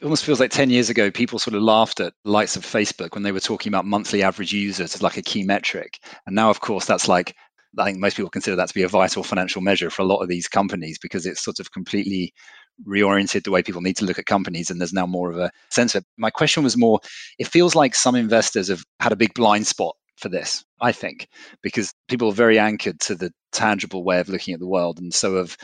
[0.00, 3.14] It almost feels like 10 years ago, people sort of laughed at likes of Facebook
[3.14, 5.98] when they were talking about monthly average users as like a key metric.
[6.26, 7.36] And now, of course, that's like,
[7.78, 10.22] I think most people consider that to be a vital financial measure for a lot
[10.22, 12.32] of these companies because it's sort of completely
[12.88, 15.50] reoriented the way people need to look at companies and there's now more of a
[15.70, 16.06] sense of it.
[16.16, 17.00] My question was more,
[17.38, 21.28] it feels like some investors have had a big blind spot for this, I think,
[21.62, 24.98] because people are very anchored to the tangible way of looking at the world.
[24.98, 25.56] And so have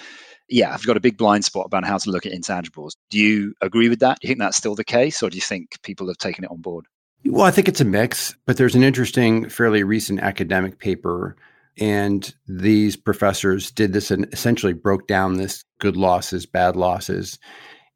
[0.49, 2.93] yeah, I've got a big blind spot about how to look at intangibles.
[3.11, 4.21] Do you agree with that?
[4.21, 6.51] Do you think that's still the case, or do you think people have taken it
[6.51, 6.87] on board?
[7.25, 11.37] Well, I think it's a mix, but there's an interesting, fairly recent academic paper.
[11.79, 17.39] And these professors did this and essentially broke down this good losses, bad losses.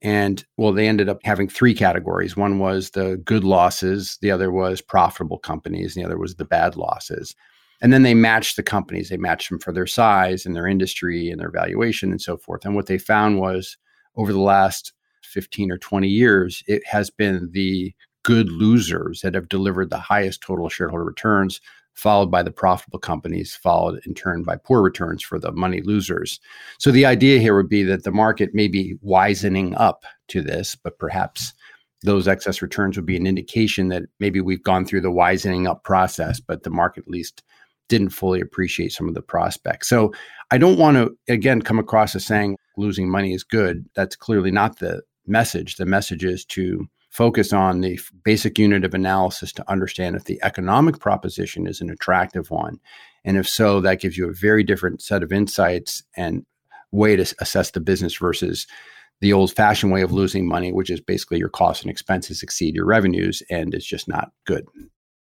[0.03, 2.37] And well, they ended up having three categories.
[2.37, 6.45] One was the good losses, the other was profitable companies, and the other was the
[6.45, 7.35] bad losses.
[7.83, 9.09] And then they matched the companies.
[9.09, 12.65] They matched them for their size and their industry and their valuation and so forth.
[12.65, 13.77] And what they found was
[14.17, 19.49] over the last 15 or 20 years, it has been the good losers that have
[19.49, 21.61] delivered the highest total shareholder returns,
[21.95, 26.39] followed by the profitable companies, followed in turn by poor returns for the money losers.
[26.79, 30.75] So the idea here would be that the market may be wisening up to this,
[30.75, 31.55] but perhaps
[32.03, 35.85] those excess returns would be an indication that maybe we've gone through the wisening up
[35.85, 37.43] process, but the market at least
[37.91, 39.89] didn't fully appreciate some of the prospects.
[39.89, 40.13] So
[40.51, 43.85] I don't want to, again, come across as saying losing money is good.
[43.95, 45.77] That's clearly not the message.
[45.77, 50.39] The message is to focus on the basic unit of analysis to understand if the
[50.43, 52.79] economic proposition is an attractive one.
[53.25, 56.47] And if so, that gives you a very different set of insights and
[56.93, 58.67] way to assess the business versus
[59.21, 62.75] the old fashioned way of losing money, which is basically your costs and expenses exceed
[62.75, 64.65] your revenues and it's just not good.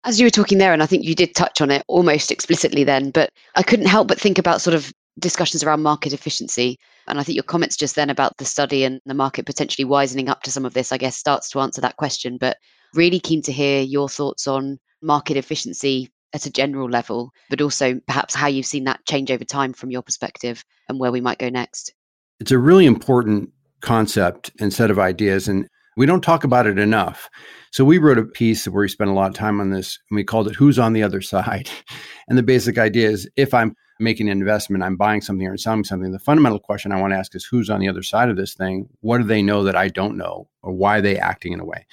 [0.04, 2.84] As you were talking there, and I think you did touch on it almost explicitly
[2.84, 6.78] then, but I couldn't help but think about sort of discussions around market efficiency.
[7.06, 10.28] And I think your comments just then about the study and the market potentially wisening
[10.28, 12.38] up to some of this, I guess, starts to answer that question.
[12.38, 12.56] But
[12.94, 18.00] really keen to hear your thoughts on market efficiency at a general level, but also
[18.06, 21.38] perhaps how you've seen that change over time from your perspective and where we might
[21.38, 21.92] go next.
[22.38, 25.48] It's a really important concept and set of ideas.
[25.48, 27.28] And we don't talk about it enough.
[27.72, 30.16] So we wrote a piece where we spent a lot of time on this and
[30.16, 31.70] we called it Who's on the Other Side?
[32.28, 35.82] And the basic idea is if I'm making an investment, I'm buying something or selling
[35.82, 38.36] something, the fundamental question I want to ask is who's on the other side of
[38.36, 38.88] this thing?
[39.00, 40.48] What do they know that I don't know?
[40.62, 41.86] Or why are they acting in a way?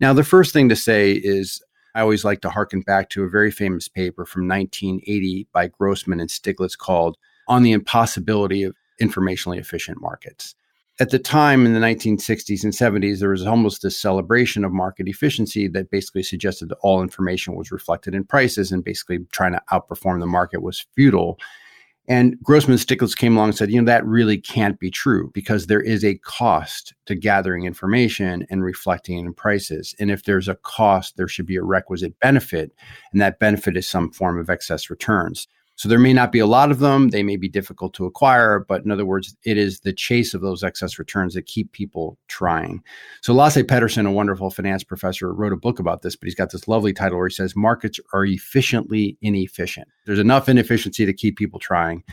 [0.00, 1.62] Now, the first thing to say is
[1.94, 6.18] I always like to harken back to a very famous paper from 1980 by Grossman
[6.18, 10.54] and Stiglitz called On the Impossibility of Informationally Efficient Markets
[11.00, 15.08] at the time in the 1960s and 70s, there was almost this celebration of market
[15.08, 19.62] efficiency that basically suggested that all information was reflected in prices and basically trying to
[19.72, 21.38] outperform the market was futile.
[22.06, 25.66] And Grossman Stiglitz came along and said, you know, that really can't be true because
[25.66, 29.94] there is a cost to gathering information and reflecting in prices.
[29.98, 32.72] And if there's a cost, there should be a requisite benefit.
[33.10, 35.48] And that benefit is some form of excess returns.
[35.76, 37.08] So there may not be a lot of them.
[37.08, 40.40] They may be difficult to acquire, but in other words, it is the chase of
[40.40, 42.82] those excess returns that keep people trying.
[43.22, 46.50] So Lasse Pedersen, a wonderful finance professor, wrote a book about this, but he's got
[46.50, 49.88] this lovely title where he says markets are efficiently inefficient.
[50.06, 52.04] There's enough inefficiency to keep people trying,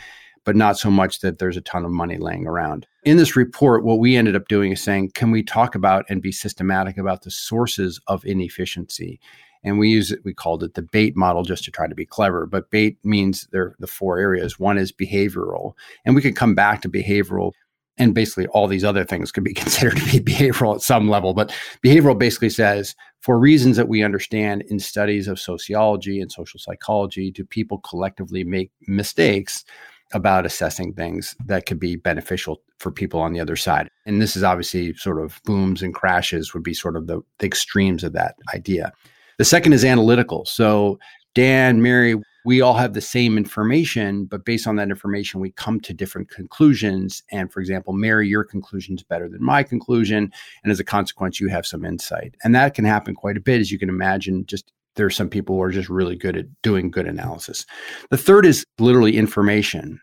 [0.43, 2.88] but not so much that there's a ton of money laying around.
[3.04, 6.19] In this report, what we ended up doing is saying, can we talk about and
[6.19, 9.19] be systematic about the sources of inefficiency?
[9.63, 12.06] And we use it we called it the bait model just to try to be
[12.06, 15.74] clever but bait means there the four areas one is behavioral
[16.06, 17.52] and we could come back to behavioral
[17.97, 21.34] and basically all these other things could be considered to be behavioral at some level
[21.34, 26.60] but behavioral basically says for reasons that we understand in studies of sociology and social
[26.60, 29.63] psychology do people collectively make mistakes
[30.13, 33.89] about assessing things that could be beneficial for people on the other side.
[34.06, 37.45] And this is obviously sort of booms and crashes would be sort of the, the
[37.45, 38.91] extremes of that idea.
[39.41, 40.45] The second is analytical.
[40.45, 40.99] So,
[41.34, 42.13] Dan, Mary,
[42.45, 46.30] we all have the same information, but based on that information, we come to different
[46.30, 47.23] conclusions.
[47.32, 50.32] And for example, Mary, your conclusion is better than my conclusion.
[50.63, 52.36] And as a consequence, you have some insight.
[52.43, 55.27] And that can happen quite a bit, as you can imagine, just there are some
[55.27, 57.65] people who are just really good at doing good analysis.
[58.12, 59.99] The third is literally information.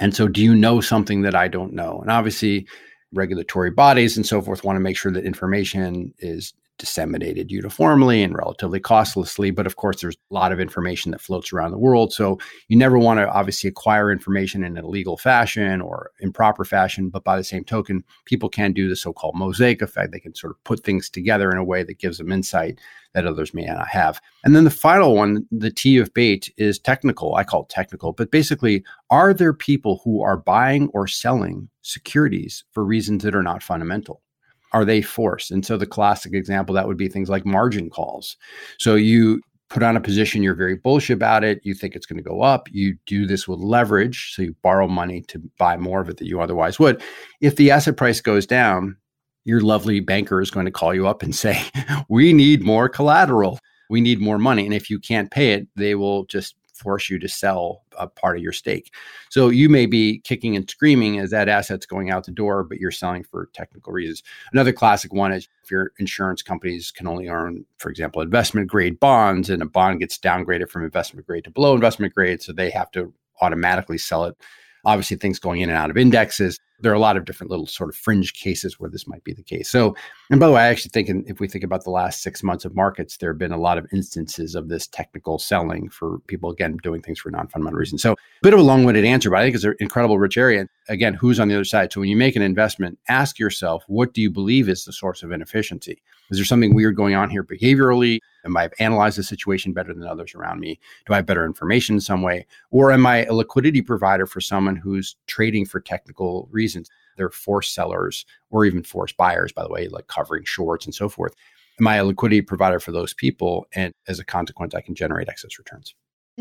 [0.00, 2.00] And so, do you know something that I don't know?
[2.00, 2.66] And obviously,
[3.12, 8.34] regulatory bodies and so forth want to make sure that information is disseminated uniformly and
[8.36, 9.50] relatively costlessly.
[9.50, 12.12] But of course, there's a lot of information that floats around the world.
[12.12, 12.38] So
[12.68, 17.10] you never want to obviously acquire information in a legal fashion or improper fashion.
[17.10, 20.10] But by the same token, people can do the so called mosaic effect.
[20.10, 22.80] They can sort of put things together in a way that gives them insight
[23.12, 24.20] that others may not have.
[24.44, 27.34] And then the final one, the T of bait, is technical.
[27.34, 32.64] I call it technical, but basically, are there people who are buying or selling securities
[32.72, 34.22] for reasons that are not fundamental?
[34.72, 35.50] Are they forced?
[35.50, 38.36] And so the classic example that would be things like margin calls.
[38.78, 42.22] So you put on a position, you're very bullish about it, you think it's going
[42.22, 46.00] to go up, you do this with leverage, so you borrow money to buy more
[46.00, 47.00] of it that you otherwise would.
[47.40, 48.96] If the asset price goes down,
[49.44, 51.62] your lovely banker is going to call you up and say,
[52.08, 53.58] We need more collateral.
[53.88, 54.64] We need more money.
[54.64, 58.36] And if you can't pay it, they will just force you to sell a part
[58.36, 58.92] of your stake.
[59.28, 62.78] So you may be kicking and screaming as that asset's going out the door, but
[62.78, 64.22] you're selling for technical reasons.
[64.52, 68.98] Another classic one is if your insurance companies can only earn, for example, investment grade
[68.98, 72.70] bonds, and a bond gets downgraded from investment grade to below investment grade, so they
[72.70, 74.36] have to automatically sell it
[74.84, 76.58] obviously things going in and out of indexes.
[76.80, 79.32] There are a lot of different little sort of fringe cases where this might be
[79.32, 79.70] the case.
[79.70, 79.94] So,
[80.30, 82.42] and by the way, I actually think in, if we think about the last six
[82.42, 86.18] months of markets, there have been a lot of instances of this technical selling for
[86.26, 88.02] people, again, doing things for non fundamental reasons.
[88.02, 90.36] So, a bit of a long winded answer, but I think it's an incredible rich
[90.36, 90.66] area.
[90.90, 91.92] Again, who's on the other side?
[91.92, 95.22] So, when you make an investment, ask yourself, what do you believe is the source
[95.22, 96.02] of inefficiency?
[96.30, 98.18] Is there something weird going on here behaviorally?
[98.44, 100.80] Am I analyzed the situation better than others around me?
[101.06, 102.44] Do I have better information in some way?
[102.72, 106.90] Or am I a liquidity provider for someone who's trading for technical reasons?
[107.16, 111.08] They're forced sellers or even forced buyers, by the way, like covering shorts and so
[111.08, 111.36] forth.
[111.78, 113.66] Am I a liquidity provider for those people?
[113.74, 115.94] And as a consequence, I can generate excess returns.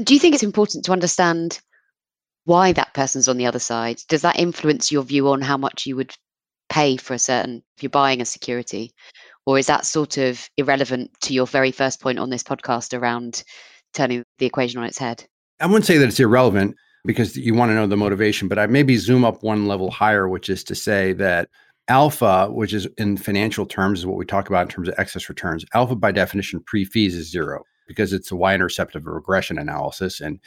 [0.03, 1.59] Do you think it's important to understand
[2.49, 4.01] why that person's on the other side?
[4.09, 6.11] Does that influence your view on how much you would
[6.67, 8.91] pay for a certain, if you're buying a security?
[9.45, 13.43] Or is that sort of irrelevant to your very first point on this podcast around
[13.93, 15.23] turning the equation on its head?
[15.59, 18.65] I wouldn't say that it's irrelevant because you want to know the motivation, but I
[18.65, 21.49] maybe zoom up one level higher, which is to say that
[21.87, 25.29] alpha, which is in financial terms, is what we talk about in terms of excess
[25.29, 25.65] returns.
[25.75, 29.59] Alpha, by definition, pre fees is zero because it's a y intercept of a regression
[29.59, 30.19] analysis.
[30.19, 30.39] And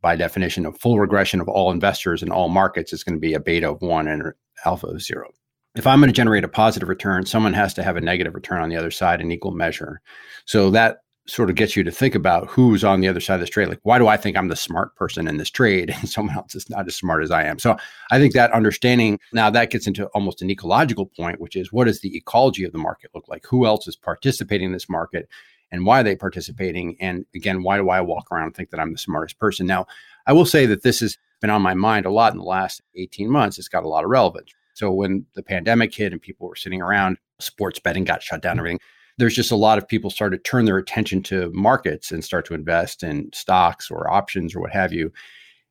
[0.00, 3.34] by definition, a full regression of all investors in all markets is going to be
[3.34, 4.32] a beta of one and
[4.64, 5.30] alpha of zero
[5.78, 8.62] if I'm going to generate a positive return, someone has to have a negative return
[8.62, 10.00] on the other side in equal measure.
[10.44, 13.40] So that sort of gets you to think about who's on the other side of
[13.40, 13.68] this trade.
[13.68, 16.54] Like, why do I think I'm the smart person in this trade and someone else
[16.54, 17.58] is not as smart as I am?
[17.58, 17.76] So
[18.10, 21.84] I think that understanding now that gets into almost an ecological point, which is what
[21.84, 23.46] does the ecology of the market look like?
[23.46, 25.28] Who else is participating in this market?
[25.70, 26.96] And why are they participating?
[27.00, 29.66] And again, why do I walk around and think that I'm the smartest person?
[29.66, 29.86] Now,
[30.26, 32.82] I will say that this has been on my mind a lot in the last
[32.96, 33.58] 18 months.
[33.58, 34.52] It's got a lot of relevance.
[34.74, 38.58] So when the pandemic hit and people were sitting around, sports betting got shut down,
[38.58, 38.80] everything.
[39.18, 42.46] There's just a lot of people started to turn their attention to markets and start
[42.46, 45.12] to invest in stocks or options or what have you.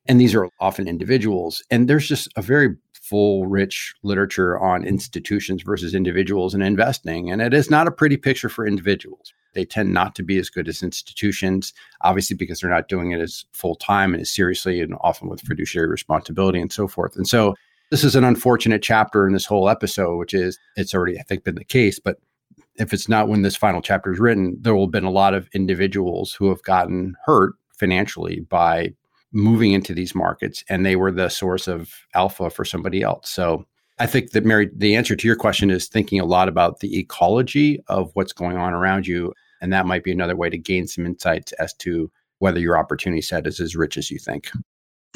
[0.08, 1.64] And these are often individuals.
[1.72, 2.76] And there's just a very
[3.08, 7.32] full, rich literature on institutions versus individuals and investing.
[7.32, 9.34] And it is not a pretty picture for individuals.
[9.54, 13.20] They tend not to be as good as institutions, obviously, because they're not doing it
[13.20, 17.16] as full time and as seriously and often with fiduciary responsibility and so forth.
[17.16, 17.56] And so
[17.90, 21.44] this is an unfortunate chapter in this whole episode, which is it's already, I think,
[21.44, 22.00] been the case.
[22.00, 22.18] But
[22.76, 25.34] if it's not when this final chapter is written, there will have been a lot
[25.34, 28.94] of individuals who have gotten hurt financially by
[29.32, 33.30] moving into these markets and they were the source of alpha for somebody else.
[33.30, 33.66] So
[34.00, 36.98] I think that Mary, the answer to your question is thinking a lot about the
[36.98, 39.34] ecology of what's going on around you.
[39.62, 43.22] And that might be another way to gain some insights as to whether your opportunity
[43.22, 44.52] set is as rich as you think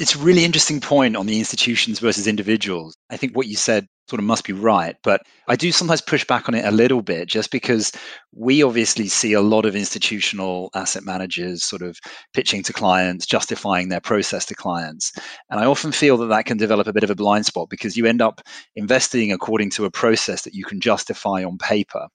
[0.02, 2.96] it's a really interesting point on the institutions versus individuals.
[3.10, 6.24] I think what you said sort of must be right, but I do sometimes push
[6.24, 7.92] back on it a little bit just because
[8.32, 12.00] we obviously see a lot of institutional asset managers sort of
[12.34, 15.12] pitching to clients, justifying their process to clients.
[15.50, 17.96] And I often feel that that can develop a bit of a blind spot because
[17.96, 18.40] you end up
[18.74, 22.08] investing according to a process that you can justify on paper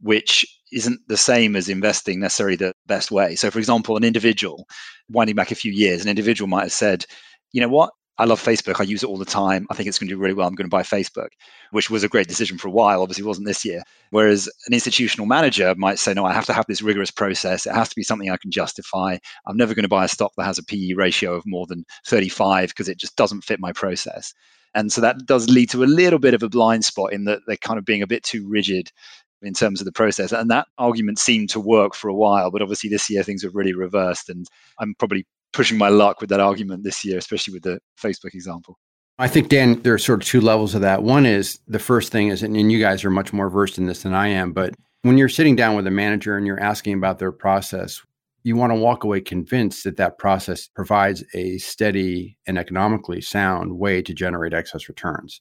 [0.00, 3.36] which isn't the same as investing necessarily the best way.
[3.36, 4.66] So, for example, an individual,
[5.08, 7.04] winding back a few years, an individual might have said,
[7.52, 8.78] you know what, I love Facebook.
[8.78, 9.66] I use it all the time.
[9.70, 10.46] I think it's going to do really well.
[10.46, 11.28] I'm going to buy Facebook,
[11.70, 13.02] which was a great decision for a while.
[13.02, 13.82] Obviously, wasn't this year.
[14.10, 17.66] Whereas an institutional manager might say, no, I have to have this rigorous process.
[17.66, 19.16] It has to be something I can justify.
[19.46, 21.84] I'm never going to buy a stock that has a PE ratio of more than
[22.06, 24.34] 35 because it just doesn't fit my process.
[24.74, 27.40] And so that does lead to a little bit of a blind spot in that
[27.46, 28.90] they're kind of being a bit too rigid
[29.42, 30.32] in terms of the process.
[30.32, 33.54] And that argument seemed to work for a while, but obviously this year things have
[33.54, 34.28] really reversed.
[34.28, 34.46] And
[34.78, 38.78] I'm probably pushing my luck with that argument this year, especially with the Facebook example.
[39.18, 41.02] I think, Dan, there are sort of two levels of that.
[41.02, 44.02] One is the first thing is, and you guys are much more versed in this
[44.02, 47.18] than I am, but when you're sitting down with a manager and you're asking about
[47.18, 48.00] their process,
[48.44, 53.78] you want to walk away convinced that that process provides a steady and economically sound
[53.78, 55.40] way to generate excess returns.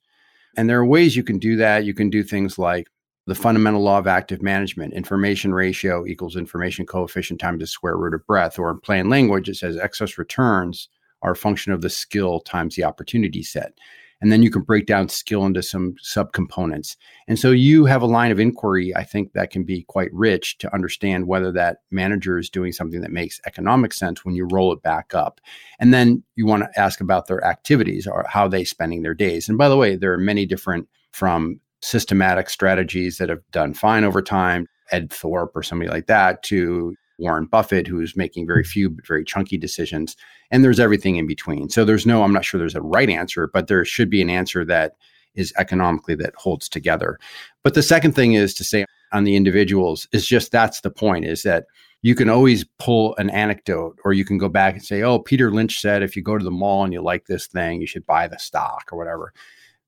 [0.58, 1.86] And there are ways you can do that.
[1.86, 2.88] You can do things like
[3.28, 8.14] the fundamental law of active management information ratio equals information coefficient times the square root
[8.14, 10.90] of breadth or in plain language it says excess returns
[11.22, 13.74] are a function of the skill times the opportunity set.
[14.22, 16.96] And then you can break down skill into some subcomponents.
[17.28, 20.58] And so you have a line of inquiry i think that can be quite rich
[20.60, 24.72] to understand whether that manager is doing something that makes economic sense when you roll
[24.74, 25.42] it back up.
[25.80, 29.50] And then you want to ask about their activities or how they spending their days.
[29.50, 34.04] And by the way there are many different from systematic strategies that have done fine
[34.04, 38.90] over time, Ed Thorp or somebody like that, to Warren Buffett, who's making very few
[38.90, 40.16] but very chunky decisions.
[40.50, 41.70] And there's everything in between.
[41.70, 44.30] So there's no, I'm not sure there's a right answer, but there should be an
[44.30, 44.94] answer that
[45.36, 47.20] is economically that holds together.
[47.64, 51.26] But the second thing is to say on the individuals is just that's the point
[51.26, 51.66] is that
[52.02, 55.52] you can always pull an anecdote or you can go back and say, oh, Peter
[55.52, 58.06] Lynch said if you go to the mall and you like this thing, you should
[58.06, 59.34] buy the stock or whatever.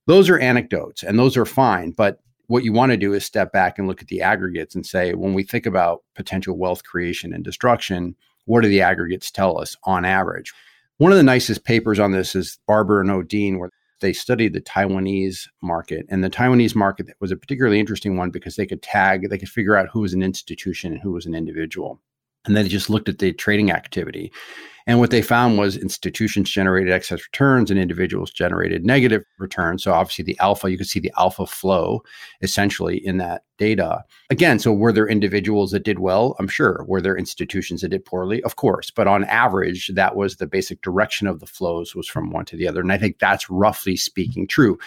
[0.05, 1.91] Those are anecdotes and those are fine.
[1.91, 4.85] But what you want to do is step back and look at the aggregates and
[4.85, 9.59] say, when we think about potential wealth creation and destruction, what do the aggregates tell
[9.59, 10.53] us on average?
[10.97, 14.61] One of the nicest papers on this is Barber and Odean, where they studied the
[14.61, 16.05] Taiwanese market.
[16.09, 19.49] And the Taiwanese market was a particularly interesting one because they could tag, they could
[19.49, 22.01] figure out who was an institution and who was an individual.
[22.45, 24.31] And they just looked at the trading activity.
[24.85, 29.83] And what they found was institutions generated excess returns and individuals generated negative returns.
[29.83, 32.03] So obviously the alpha, you could see the alpha flow
[32.41, 34.03] essentially in that data.
[34.29, 36.35] Again, so were there individuals that did well?
[36.37, 36.83] I'm sure.
[36.87, 38.43] Were there institutions that did poorly?
[38.43, 38.91] Of course.
[38.91, 42.57] But on average, that was the basic direction of the flows was from one to
[42.57, 42.81] the other.
[42.81, 44.77] And I think that's roughly speaking true.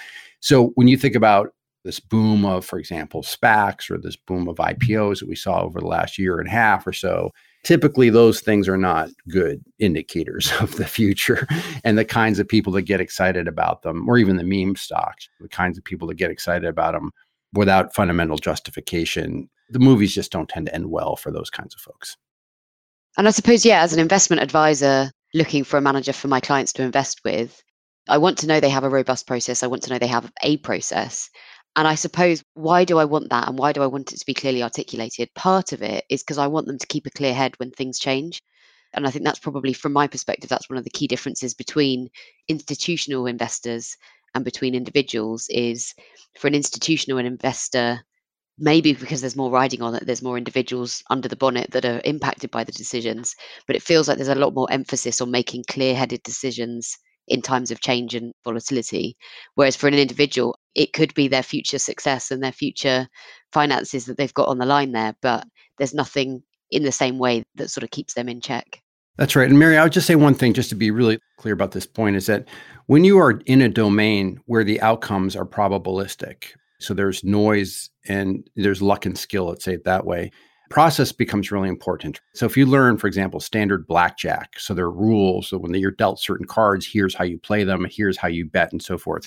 [0.40, 1.54] So when you think about
[1.84, 5.80] this boom of, for example, SPACs or this boom of IPOs that we saw over
[5.80, 7.30] the last year and a half or so,
[7.64, 11.46] typically those things are not good indicators of the future
[11.84, 15.28] and the kinds of people that get excited about them or even the meme stocks
[15.40, 17.10] the kinds of people that get excited about them
[17.56, 19.48] without fundamental justification.
[19.70, 22.16] The movies just don't tend to end well for those kinds of folks.
[23.18, 26.72] And i suppose yeah as an investment advisor looking for a manager for my clients
[26.74, 27.62] to invest with
[28.08, 29.62] i want to know they have a robust process.
[29.62, 31.30] I want to know they have a process
[31.76, 33.48] and I suppose, why do I want that?
[33.48, 35.32] And why do I want it to be clearly articulated?
[35.34, 37.98] Part of it is because I want them to keep a clear head when things
[37.98, 38.42] change.
[38.94, 42.08] And I think that's probably, from my perspective, that's one of the key differences between
[42.48, 43.94] institutional investors
[44.34, 45.94] and between individuals is
[46.38, 48.00] for an institutional investor,
[48.58, 52.00] maybe because there's more riding on it, there's more individuals under the bonnet that are
[52.06, 53.34] impacted by the decisions.
[53.66, 56.96] But it feels like there's a lot more emphasis on making clear headed decisions
[57.28, 59.16] in times of change and volatility.
[59.54, 63.08] Whereas for an individual, it could be their future success and their future
[63.52, 65.46] finances that they've got on the line there, but
[65.78, 68.82] there's nothing in the same way that sort of keeps them in check.
[69.16, 69.48] That's right.
[69.48, 71.86] And Mary, I would just say one thing just to be really clear about this
[71.86, 72.46] point is that
[72.86, 78.48] when you are in a domain where the outcomes are probabilistic, so there's noise and
[78.56, 80.30] there's luck and skill, let's say it that way,
[80.70, 82.20] process becomes really important.
[82.34, 85.48] So if you learn, for example, standard blackjack, so there are rules.
[85.48, 88.72] So when you're dealt certain cards, here's how you play them, here's how you bet,
[88.72, 89.26] and so forth.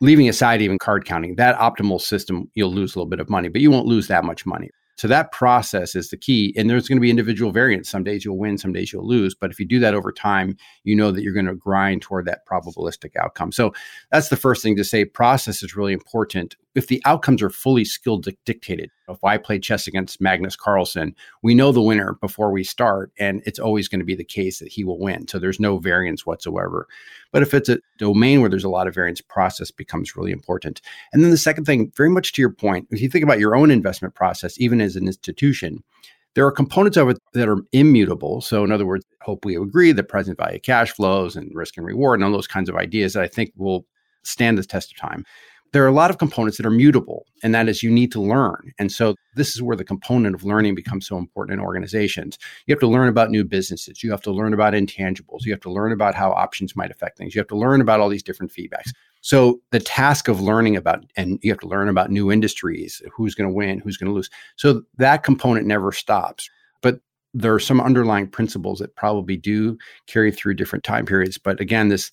[0.00, 3.48] Leaving aside even card counting, that optimal system, you'll lose a little bit of money,
[3.48, 4.70] but you won't lose that much money.
[4.96, 6.54] So that process is the key.
[6.56, 7.88] And there's going to be individual variance.
[7.88, 9.34] Some days you'll win, some days you'll lose.
[9.34, 12.24] But if you do that over time, you know that you're going to grind toward
[12.26, 13.52] that probabilistic outcome.
[13.52, 13.74] So
[14.10, 15.04] that's the first thing to say.
[15.04, 16.56] Process is really important.
[16.76, 21.54] If the outcomes are fully skill dictated, if I play chess against Magnus Carlsen, we
[21.54, 24.68] know the winner before we start, and it's always going to be the case that
[24.68, 25.26] he will win.
[25.26, 26.86] So there's no variance whatsoever.
[27.32, 30.82] But if it's a domain where there's a lot of variance, process becomes really important.
[31.14, 33.56] And then the second thing, very much to your point, if you think about your
[33.56, 35.82] own investment process, even as an institution,
[36.34, 38.42] there are components of it that are immutable.
[38.42, 41.86] So, in other words, hope we agree that present value cash flows and risk and
[41.86, 43.86] reward and all those kinds of ideas that I think will
[44.22, 45.24] stand the test of time.
[45.76, 48.18] There are a lot of components that are mutable, and that is you need to
[48.18, 48.72] learn.
[48.78, 52.38] And so this is where the component of learning becomes so important in organizations.
[52.66, 54.02] You have to learn about new businesses.
[54.02, 55.44] You have to learn about intangibles.
[55.44, 57.34] You have to learn about how options might affect things.
[57.34, 58.88] You have to learn about all these different feedbacks.
[59.20, 63.34] So the task of learning about, and you have to learn about new industries, who's
[63.34, 64.30] going to win, who's going to lose.
[64.56, 66.48] So that component never stops.
[66.80, 67.00] But
[67.34, 71.36] there are some underlying principles that probably do carry through different time periods.
[71.36, 72.10] But again, this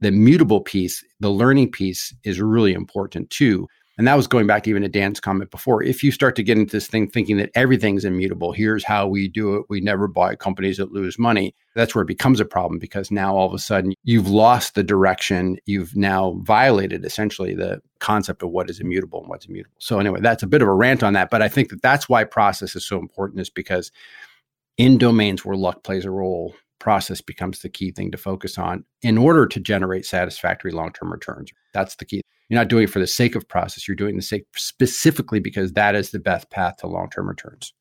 [0.00, 3.68] the mutable piece, the learning piece is really important too.
[3.98, 5.82] And that was going back to even a Dan's comment before.
[5.82, 9.28] If you start to get into this thing thinking that everything's immutable, here's how we
[9.28, 9.66] do it.
[9.68, 11.54] We never buy companies that lose money.
[11.74, 14.82] That's where it becomes a problem because now all of a sudden you've lost the
[14.82, 15.58] direction.
[15.66, 19.76] You've now violated essentially the concept of what is immutable and what's immutable.
[19.80, 21.28] So, anyway, that's a bit of a rant on that.
[21.28, 23.92] But I think that that's why process is so important, is because
[24.78, 28.84] in domains where luck plays a role, process becomes the key thing to focus on
[29.02, 31.52] in order to generate satisfactory long-term returns.
[31.72, 32.22] That's the key.
[32.48, 33.86] You're not doing it for the sake of process.
[33.86, 37.72] You're doing the sake specifically because that is the best path to long-term returns.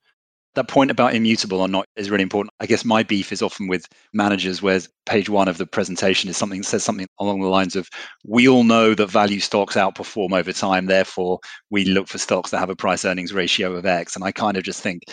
[0.56, 2.52] That point about immutable or not is really important.
[2.60, 6.38] I guess my beef is often with managers where page one of the presentation is
[6.38, 7.88] something that says something along the lines of
[8.26, 11.40] we all know that value stocks outperform over time, therefore
[11.70, 14.16] we look for stocks that have a price earnings ratio of X.
[14.16, 15.04] And I kind of just think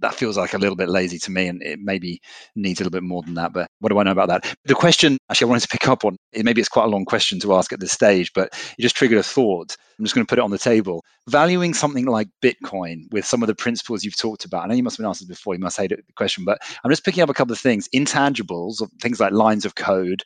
[0.00, 2.20] that feels like a little bit lazy to me and it maybe
[2.56, 4.56] needs a little bit more than that but what do i know about that?
[4.64, 7.40] The question actually i wanted to pick up on maybe it's quite a long question
[7.40, 8.48] to ask at this stage but
[8.78, 9.76] it just triggered a thought.
[9.98, 11.04] I'm just going to put it on the table.
[11.28, 14.82] Valuing something like bitcoin with some of the principles you've talked about i know you
[14.82, 17.22] must have been asked this before you must hate the question but i'm just picking
[17.22, 17.88] up a couple of things.
[17.94, 20.22] Intangibles things like lines of code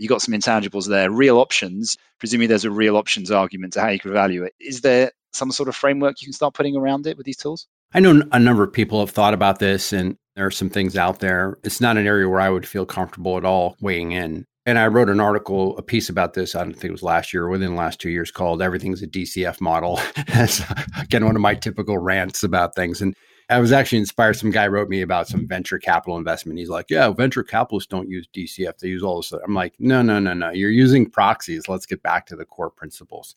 [0.00, 1.10] you got some intangibles there.
[1.10, 4.54] Real options presumably there's a real options argument to how you could value it.
[4.60, 7.66] Is there some sort of framework you can start putting around it with these tools
[7.92, 10.96] I know a number of people have thought about this, and there are some things
[10.96, 11.58] out there.
[11.64, 14.44] It's not an area where I would feel comfortable at all weighing in.
[14.66, 17.32] And I wrote an article, a piece about this, I don't think it was last
[17.32, 19.98] year or within the last two years called Everything's a DCF Model.
[21.00, 23.00] Again, one of my typical rants about things.
[23.00, 23.14] And
[23.50, 24.34] I was actually inspired.
[24.34, 26.58] Some guy wrote me about some venture capital investment.
[26.58, 29.40] He's like, "Yeah, venture capitalists don't use DCF; they use all this." Stuff.
[29.46, 30.50] I'm like, "No, no, no, no.
[30.50, 31.66] You're using proxies.
[31.66, 33.34] Let's get back to the core principles."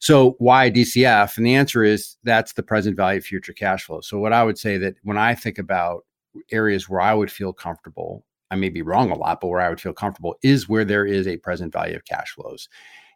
[0.00, 1.36] So, why DCF?
[1.36, 4.00] And the answer is that's the present value of future cash flow.
[4.00, 6.04] So, what I would say that when I think about
[6.50, 9.68] areas where I would feel comfortable, I may be wrong a lot, but where I
[9.68, 12.68] would feel comfortable is where there is a present value of cash flows.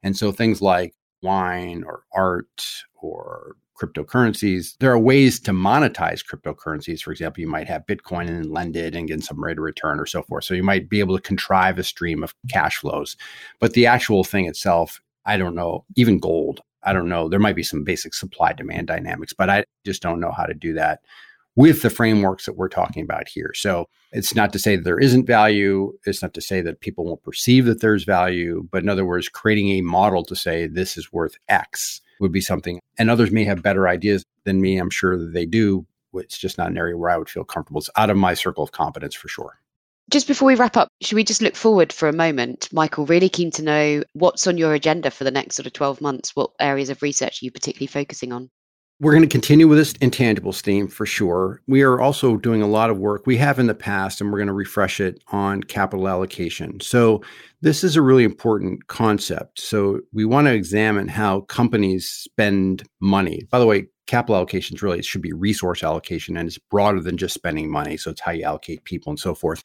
[0.05, 4.77] And so, things like wine or art or cryptocurrencies.
[4.79, 7.03] There are ways to monetize cryptocurrencies.
[7.03, 10.01] For example, you might have Bitcoin and lend it and get some rate of return
[10.01, 10.45] or so forth.
[10.45, 13.17] So you might be able to contrive a stream of cash flows.
[13.61, 17.29] But the actual thing itself, I don't know, even gold, I don't know.
[17.29, 20.55] There might be some basic supply demand dynamics, but I just don't know how to
[20.55, 21.01] do that
[21.57, 23.51] with the frameworks that we're talking about here.
[23.53, 25.93] So it's not to say that there isn't value.
[26.07, 28.69] It's not to say that people won't perceive that there's value.
[28.71, 32.41] But in other words, creating a model to say this is worth X would be
[32.41, 32.81] something.
[32.99, 34.79] And others may have better ideas than me.
[34.79, 35.87] I'm sure that they do.
[36.15, 37.81] It's just not an area where I would feel comfortable.
[37.81, 39.61] It's out of my circle of competence for sure.
[40.11, 42.73] Just before we wrap up, should we just look forward for a moment?
[42.73, 46.01] Michael, really keen to know what's on your agenda for the next sort of 12
[46.01, 46.35] months.
[46.35, 48.49] What areas of research are you particularly focusing on?
[49.01, 51.63] We're going to continue with this intangibles theme for sure.
[51.69, 54.39] We are also doing a lot of work we have in the past, and we're
[54.39, 56.81] going to refresh it on capital allocation.
[56.81, 57.23] So,
[57.61, 59.61] this is a really important concept.
[59.61, 63.47] So, we want to examine how companies spend money.
[63.53, 67.01] By the way, capital allocation is really, it should be resource allocation, and it's broader
[67.01, 67.99] than just spending money.
[67.99, 69.63] So, it's how you allocate people and so forth.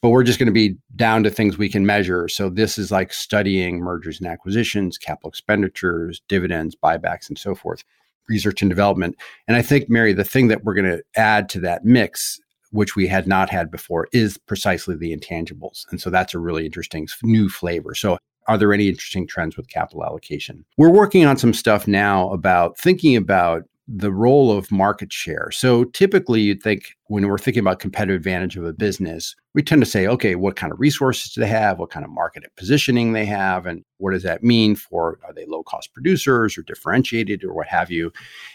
[0.00, 2.28] But we're just going to be down to things we can measure.
[2.28, 7.84] So, this is like studying mergers and acquisitions, capital expenditures, dividends, buybacks, and so forth
[8.28, 9.16] research and development.
[9.48, 12.38] And I think, Mary, the thing that we're going to add to that mix,
[12.70, 15.84] which we had not had before, is precisely the intangibles.
[15.90, 17.94] And so that's a really interesting new flavor.
[17.94, 20.64] So, are there any interesting trends with capital allocation?
[20.76, 25.50] We're working on some stuff now about thinking about the role of market share.
[25.50, 29.82] So typically, you'd think when we're thinking about competitive advantage of a business, we tend
[29.82, 31.80] to say, okay, what kind of resources do they have?
[31.80, 33.66] What kind of market positioning they have?
[33.66, 37.66] And what does that mean for are they low cost producers or differentiated or what
[37.66, 38.12] have you?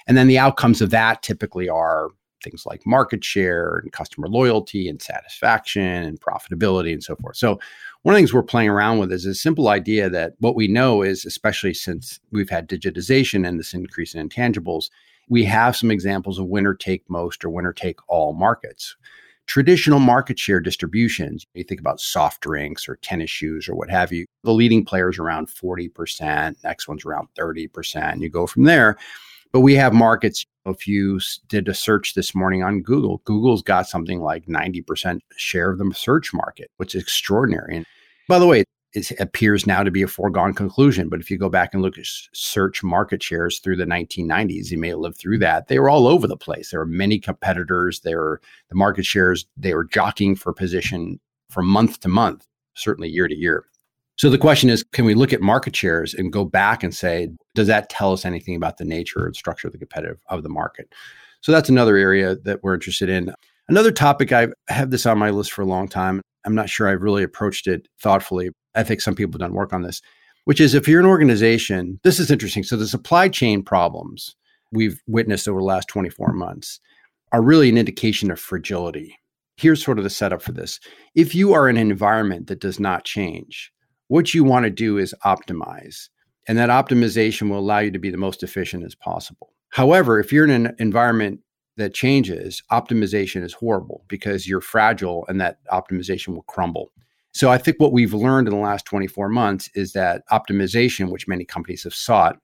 [0.07, 2.11] And then the outcomes of that typically are
[2.41, 7.35] things like market share and customer loyalty and satisfaction and profitability and so forth.
[7.35, 7.59] So,
[8.03, 10.67] one of the things we're playing around with is a simple idea that what we
[10.67, 14.89] know is, especially since we've had digitization and this increase in intangibles,
[15.29, 18.95] we have some examples of winner take most or winner take all markets.
[19.47, 24.11] Traditional market share distributions, you think about soft drinks or tennis shoes or what have
[24.11, 28.21] you, the leading players around 40%, next one's around 30%.
[28.21, 28.97] You go from there.
[29.51, 30.45] But we have markets.
[30.65, 35.71] If you did a search this morning on Google, Google's got something like 90% share
[35.71, 37.77] of the search market, which is extraordinary.
[37.77, 37.85] And
[38.27, 38.65] by the way,
[38.95, 41.09] it appears now to be a foregone conclusion.
[41.09, 44.77] But if you go back and look at search market shares through the 1990s, you
[44.77, 45.67] may have lived through that.
[45.67, 46.71] They were all over the place.
[46.71, 47.99] There were many competitors.
[48.01, 49.45] There were the market shares.
[49.57, 51.19] They were jockeying for position
[51.49, 53.65] from month to month, certainly year to year.
[54.17, 57.29] So the question is, can we look at market shares and go back and say,
[57.53, 60.49] does that tell us anything about the nature and structure of the competitive of the
[60.49, 60.93] market?
[61.41, 63.33] So that's another area that we're interested in.
[63.67, 66.21] Another topic I've had this on my list for a long time.
[66.45, 68.51] I'm not sure I've really approached it thoughtfully.
[68.75, 70.01] I think some people have done work on this,
[70.45, 72.63] which is if you're an organization, this is interesting.
[72.63, 74.35] So the supply chain problems
[74.71, 76.79] we've witnessed over the last 24 months
[77.31, 79.17] are really an indication of fragility.
[79.57, 80.79] Here's sort of the setup for this.
[81.15, 83.71] If you are in an environment that does not change,
[84.07, 86.09] what you want to do is optimize.
[86.47, 89.53] And that optimization will allow you to be the most efficient as possible.
[89.69, 91.39] However, if you're in an environment
[91.77, 96.91] that changes, optimization is horrible because you're fragile and that optimization will crumble.
[97.35, 101.27] So I think what we've learned in the last 24 months is that optimization, which
[101.27, 102.37] many companies have sought,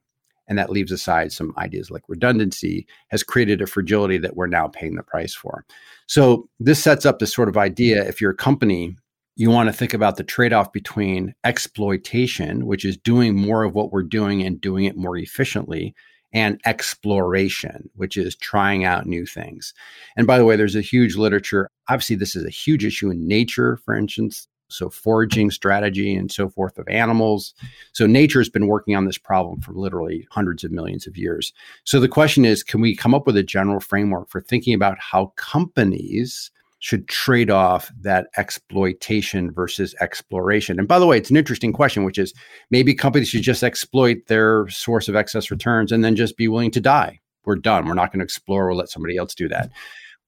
[0.46, 4.68] and that leaves aside some ideas like redundancy, has created a fragility that we're now
[4.68, 5.64] paying the price for.
[6.08, 8.94] So this sets up this sort of idea if you're a company,
[9.34, 13.74] you want to think about the trade off between exploitation, which is doing more of
[13.74, 15.94] what we're doing and doing it more efficiently,
[16.34, 19.72] and exploration, which is trying out new things.
[20.18, 21.70] And by the way, there's a huge literature.
[21.88, 24.48] Obviously, this is a huge issue in nature, for instance.
[24.72, 27.54] So, foraging strategy and so forth of animals.
[27.92, 31.52] So, nature has been working on this problem for literally hundreds of millions of years.
[31.84, 34.98] So, the question is can we come up with a general framework for thinking about
[34.98, 40.78] how companies should trade off that exploitation versus exploration?
[40.78, 42.34] And by the way, it's an interesting question, which is
[42.70, 46.72] maybe companies should just exploit their source of excess returns and then just be willing
[46.72, 47.20] to die.
[47.44, 47.86] We're done.
[47.86, 48.66] We're not going to explore.
[48.66, 49.70] We'll let somebody else do that.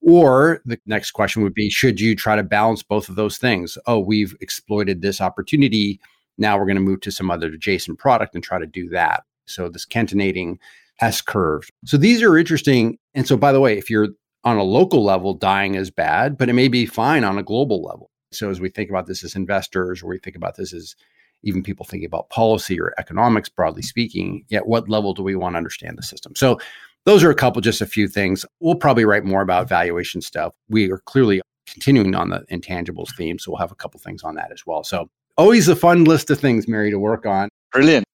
[0.07, 3.79] Or the next question would be Should you try to balance both of those things?
[3.87, 6.01] Oh, we've exploited this opportunity.
[6.37, 9.23] Now we're going to move to some other adjacent product and try to do that.
[9.47, 10.59] So, this catenating
[11.01, 11.69] S curve.
[11.85, 12.99] So, these are interesting.
[13.15, 14.09] And so, by the way, if you're
[14.45, 17.83] on a local level, dying is bad, but it may be fine on a global
[17.83, 18.11] level.
[18.31, 20.95] So as we think about this as investors, or we think about this as
[21.43, 25.55] even people thinking about policy or economics, broadly speaking, at what level do we want
[25.55, 26.35] to understand the system?
[26.37, 26.59] So
[27.05, 28.47] those are a couple, just a few things.
[28.61, 30.55] We'll probably write more about valuation stuff.
[30.69, 34.35] We are clearly continuing on the intangibles theme, so we'll have a couple things on
[34.37, 34.85] that as well.
[34.85, 37.49] So always a fun list of things, Mary, to work on.
[37.73, 38.05] Brilliant.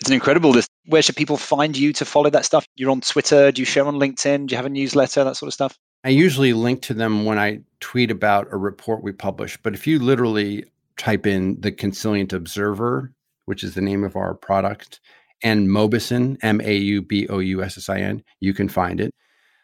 [0.00, 0.68] It's an incredible list.
[0.86, 2.64] Where should people find you to follow that stuff?
[2.76, 3.50] You're on Twitter.
[3.50, 4.46] Do you share on LinkedIn?
[4.46, 5.24] Do you have a newsletter?
[5.24, 5.76] That sort of stuff.
[6.04, 9.58] I usually link to them when I tweet about a report we publish.
[9.62, 10.64] But if you literally
[10.96, 13.12] type in the Consilient Observer,
[13.46, 15.00] which is the name of our product,
[15.42, 19.00] and Mauboussin, M A U B O U S S I N, you can find
[19.00, 19.14] it.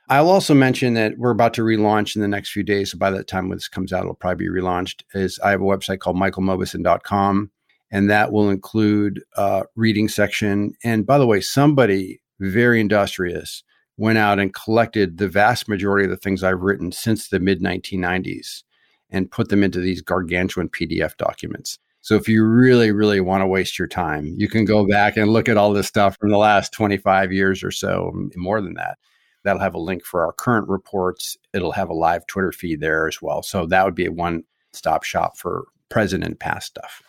[0.08, 2.92] I'll also mention that we're about to relaunch in the next few days.
[2.92, 5.02] So by the time this comes out, it'll probably be relaunched.
[5.14, 7.50] Is I have a website called michaelmauboussin.com
[7.94, 10.74] and that will include a reading section.
[10.82, 13.62] And by the way, somebody very industrious
[13.96, 17.62] went out and collected the vast majority of the things I've written since the mid
[17.62, 18.64] 1990s
[19.10, 21.78] and put them into these gargantuan PDF documents.
[22.04, 25.32] So if you really, really want to waste your time, you can go back and
[25.32, 28.98] look at all this stuff from the last 25 years or so, more than that.
[29.42, 31.38] That'll have a link for our current reports.
[31.54, 33.42] It'll have a live Twitter feed there as well.
[33.42, 34.44] So that would be a one
[34.74, 37.02] stop shop for present and past stuff.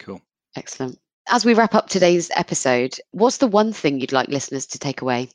[0.00, 0.20] Cool.
[0.56, 0.98] Excellent.
[1.28, 5.00] As we wrap up today's episode, what's the one thing you'd like listeners to take
[5.00, 5.30] away?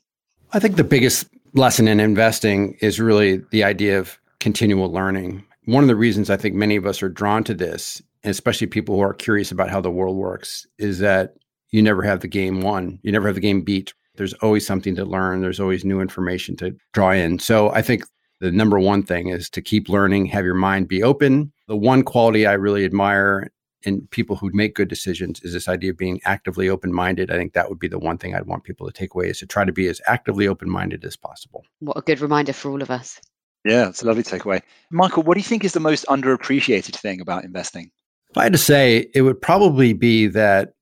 [0.52, 5.42] I think the biggest lesson in investing is really the idea of continual learning.
[5.64, 8.96] One of the reasons I think many of us are drawn to this, especially people
[8.96, 11.34] who are curious about how the world works, is that
[11.70, 12.98] you never have the game won.
[13.02, 13.92] You never have the game beat.
[14.16, 15.42] There's always something to learn.
[15.42, 17.38] There's always new information to draw in.
[17.38, 18.04] So I think
[18.40, 21.52] the number one thing is to keep learning, have your mind be open.
[21.68, 23.50] The one quality I really admire
[23.82, 27.30] in people who make good decisions is this idea of being actively open minded.
[27.30, 29.38] I think that would be the one thing I'd want people to take away is
[29.38, 31.64] to try to be as actively open minded as possible.
[31.80, 33.20] What a good reminder for all of us.
[33.64, 34.62] Yeah, it's a lovely takeaway.
[34.90, 37.90] Michael, what do you think is the most underappreciated thing about investing?
[38.36, 40.74] If I had to say, it would probably be that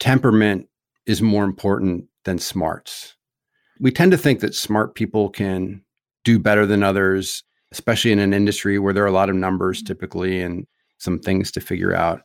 [0.00, 0.68] temperament
[1.04, 3.16] is more important than smarts.
[3.80, 5.82] We tend to think that smart people can
[6.24, 9.80] do better than others, especially in an industry where there are a lot of numbers
[9.80, 9.88] mm-hmm.
[9.88, 12.22] typically and some things to figure out.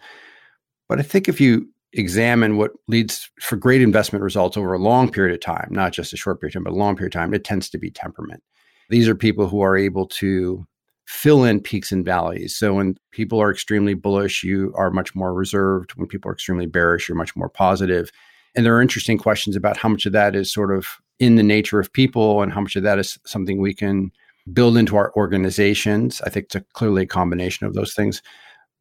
[0.87, 5.11] But I think if you examine what leads for great investment results over a long
[5.11, 7.19] period of time, not just a short period of time, but a long period of
[7.19, 8.41] time, it tends to be temperament.
[8.89, 10.65] These are people who are able to
[11.07, 12.55] fill in peaks and valleys.
[12.55, 15.91] So when people are extremely bullish, you are much more reserved.
[15.95, 18.11] When people are extremely bearish, you're much more positive.
[18.55, 21.43] And there are interesting questions about how much of that is sort of in the
[21.43, 24.11] nature of people and how much of that is something we can
[24.51, 26.21] build into our organizations.
[26.21, 28.21] I think it's a, clearly a combination of those things.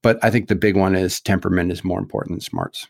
[0.03, 2.89] But I think the big one is temperament is more important than smarts.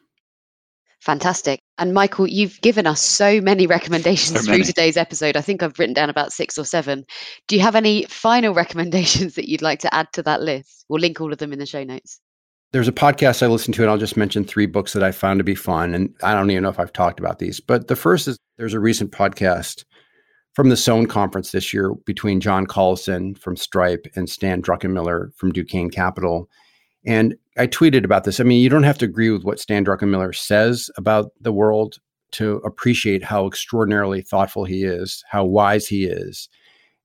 [1.00, 1.60] Fantastic.
[1.78, 5.36] And Michael, you've given us so many recommendations So through today's episode.
[5.36, 7.04] I think I've written down about six or seven.
[7.48, 10.84] Do you have any final recommendations that you'd like to add to that list?
[10.88, 12.20] We'll link all of them in the show notes.
[12.72, 15.38] There's a podcast I listened to, and I'll just mention three books that I found
[15.38, 15.94] to be fun.
[15.94, 18.74] And I don't even know if I've talked about these, but the first is there's
[18.74, 19.84] a recent podcast
[20.54, 25.52] from the Sohn conference this year between John Collison from Stripe and Stan Druckenmiller from
[25.52, 26.48] Duquesne Capital.
[27.06, 28.40] And I tweeted about this.
[28.40, 31.98] I mean, you don't have to agree with what Stan Druckenmiller says about the world
[32.32, 36.48] to appreciate how extraordinarily thoughtful he is, how wise he is,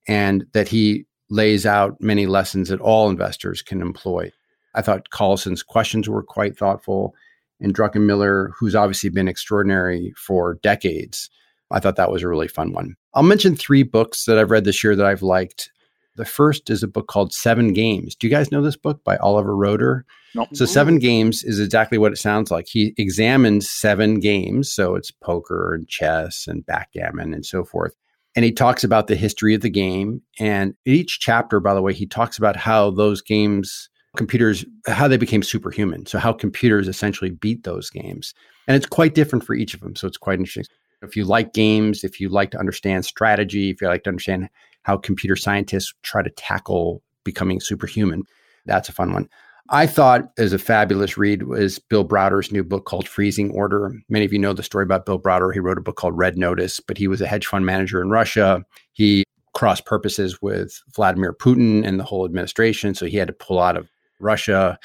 [0.08, 4.32] and that he lays out many lessons that all investors can employ.
[4.74, 7.14] I thought Collison's questions were quite thoughtful,
[7.60, 11.30] and Druckenmiller, who's obviously been extraordinary for decades,
[11.70, 12.96] I thought that was a really fun one.
[13.14, 15.72] I'll mention three books that I've read this year that I've liked.
[16.16, 18.16] The first is a book called Seven Games.
[18.16, 20.06] Do you guys know this book by Oliver Roeder?
[20.36, 20.74] Not- So, mm-hmm.
[20.74, 22.68] Seven Games is exactly what it sounds like.
[22.68, 24.72] He examines seven games.
[24.72, 27.96] So, it's poker and chess and backgammon and so forth.
[28.36, 30.22] And he talks about the history of the game.
[30.40, 35.18] And each chapter, by the way, he talks about how those games, computers, how they
[35.18, 36.06] became superhuman.
[36.06, 38.34] So, how computers essentially beat those games.
[38.68, 39.96] And it's quite different for each of them.
[39.96, 40.66] So, it's quite interesting.
[41.02, 44.50] If you like games, if you like to understand strategy, if you like to understand
[44.84, 48.24] how computer scientists try to tackle becoming superhuman,
[48.66, 49.30] that's a fun one.
[49.70, 53.94] I thought as a fabulous read was Bill Browder's new book called Freezing Order.
[54.10, 55.54] Many of you know the story about Bill Browder.
[55.54, 58.10] He wrote a book called Red Notice, but he was a hedge fund manager in
[58.10, 58.66] Russia.
[58.92, 59.24] He
[59.54, 63.78] crossed purposes with Vladimir Putin and the whole administration, so he had to pull out
[63.78, 64.78] of Russia.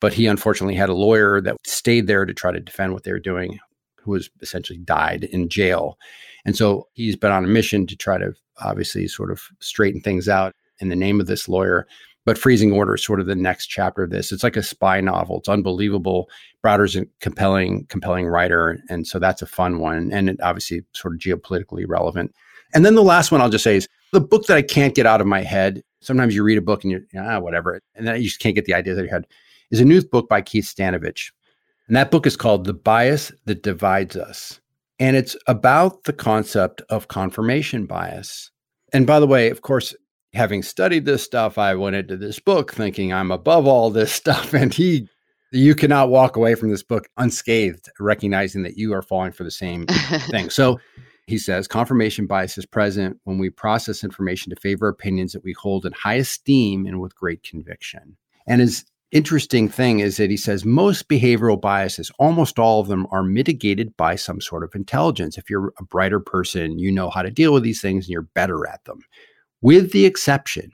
[0.00, 3.12] But he unfortunately had a lawyer that stayed there to try to defend what they
[3.12, 3.58] were doing,
[4.02, 5.96] who was essentially died in jail.
[6.44, 10.28] And so he's been on a mission to try to obviously sort of straighten things
[10.28, 11.86] out in the name of this lawyer.
[12.24, 14.32] But Freezing Order is sort of the next chapter of this.
[14.32, 15.38] It's like a spy novel.
[15.38, 16.28] It's unbelievable.
[16.60, 18.80] Browder's a compelling, compelling writer.
[18.88, 20.10] And so that's a fun one.
[20.12, 22.34] And it obviously sort of geopolitically relevant.
[22.74, 25.06] And then the last one I'll just say is the book that I can't get
[25.06, 25.82] out of my head.
[26.00, 27.80] Sometimes you read a book and you're, ah, whatever.
[27.94, 29.26] And then you just can't get the ideas out of your head.
[29.70, 31.30] Is a new book by Keith Stanovich.
[31.86, 34.60] And that book is called The Bias That Divides Us.
[34.98, 38.50] And it's about the concept of confirmation bias.
[38.92, 39.94] And by the way, of course,
[40.32, 44.54] having studied this stuff, I went into this book thinking I'm above all this stuff.
[44.54, 45.08] And he,
[45.52, 49.50] you cannot walk away from this book unscathed, recognizing that you are falling for the
[49.50, 49.86] same
[50.30, 50.50] thing.
[50.50, 50.80] So
[51.26, 55.52] he says confirmation bias is present when we process information to favor opinions that we
[55.52, 58.16] hold in high esteem and with great conviction.
[58.46, 63.06] And his interesting thing is that he says most behavioral biases, almost all of them,
[63.10, 65.38] are mitigated by some sort of intelligence.
[65.38, 68.22] If you're a brighter person, you know how to deal with these things and you're
[68.22, 69.00] better at them,
[69.60, 70.72] with the exception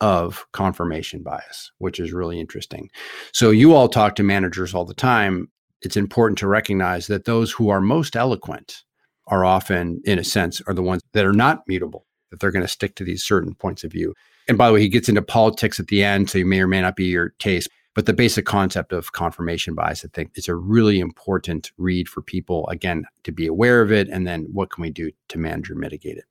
[0.00, 2.90] of confirmation bias, which is really interesting.
[3.32, 5.48] So, you all talk to managers all the time.
[5.82, 8.82] It's important to recognize that those who are most eloquent
[9.28, 12.64] are often, in a sense, are the ones that are not mutable, that they're going
[12.64, 14.14] to stick to these certain points of view.
[14.48, 16.66] And by the way, he gets into politics at the end, so you may or
[16.66, 17.68] may not be your taste.
[17.94, 22.22] But the basic concept of confirmation bias, I think, is a really important read for
[22.22, 24.08] people, again, to be aware of it.
[24.08, 26.24] And then what can we do to manage or mitigate it?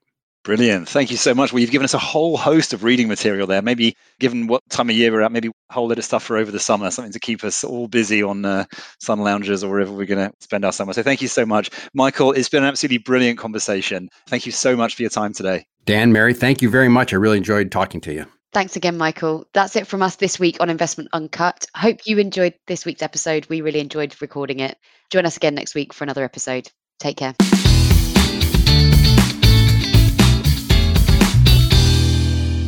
[0.43, 0.89] Brilliant.
[0.89, 1.53] Thank you so much.
[1.53, 3.61] Well, you've given us a whole host of reading material there.
[3.61, 6.35] Maybe, given what time of year we're at, maybe a whole lot of stuff for
[6.35, 8.65] over the summer, something to keep us all busy on uh,
[8.99, 10.91] sun lounges or wherever we're going to spend our summer.
[10.91, 11.69] So, thank you so much.
[11.93, 14.09] Michael, it's been an absolutely brilliant conversation.
[14.27, 15.65] Thank you so much for your time today.
[15.85, 17.13] Dan, Mary, thank you very much.
[17.13, 18.25] I really enjoyed talking to you.
[18.51, 19.47] Thanks again, Michael.
[19.53, 21.65] That's it from us this week on Investment Uncut.
[21.75, 23.47] Hope you enjoyed this week's episode.
[23.49, 24.77] We really enjoyed recording it.
[25.09, 26.69] Join us again next week for another episode.
[26.99, 27.33] Take care.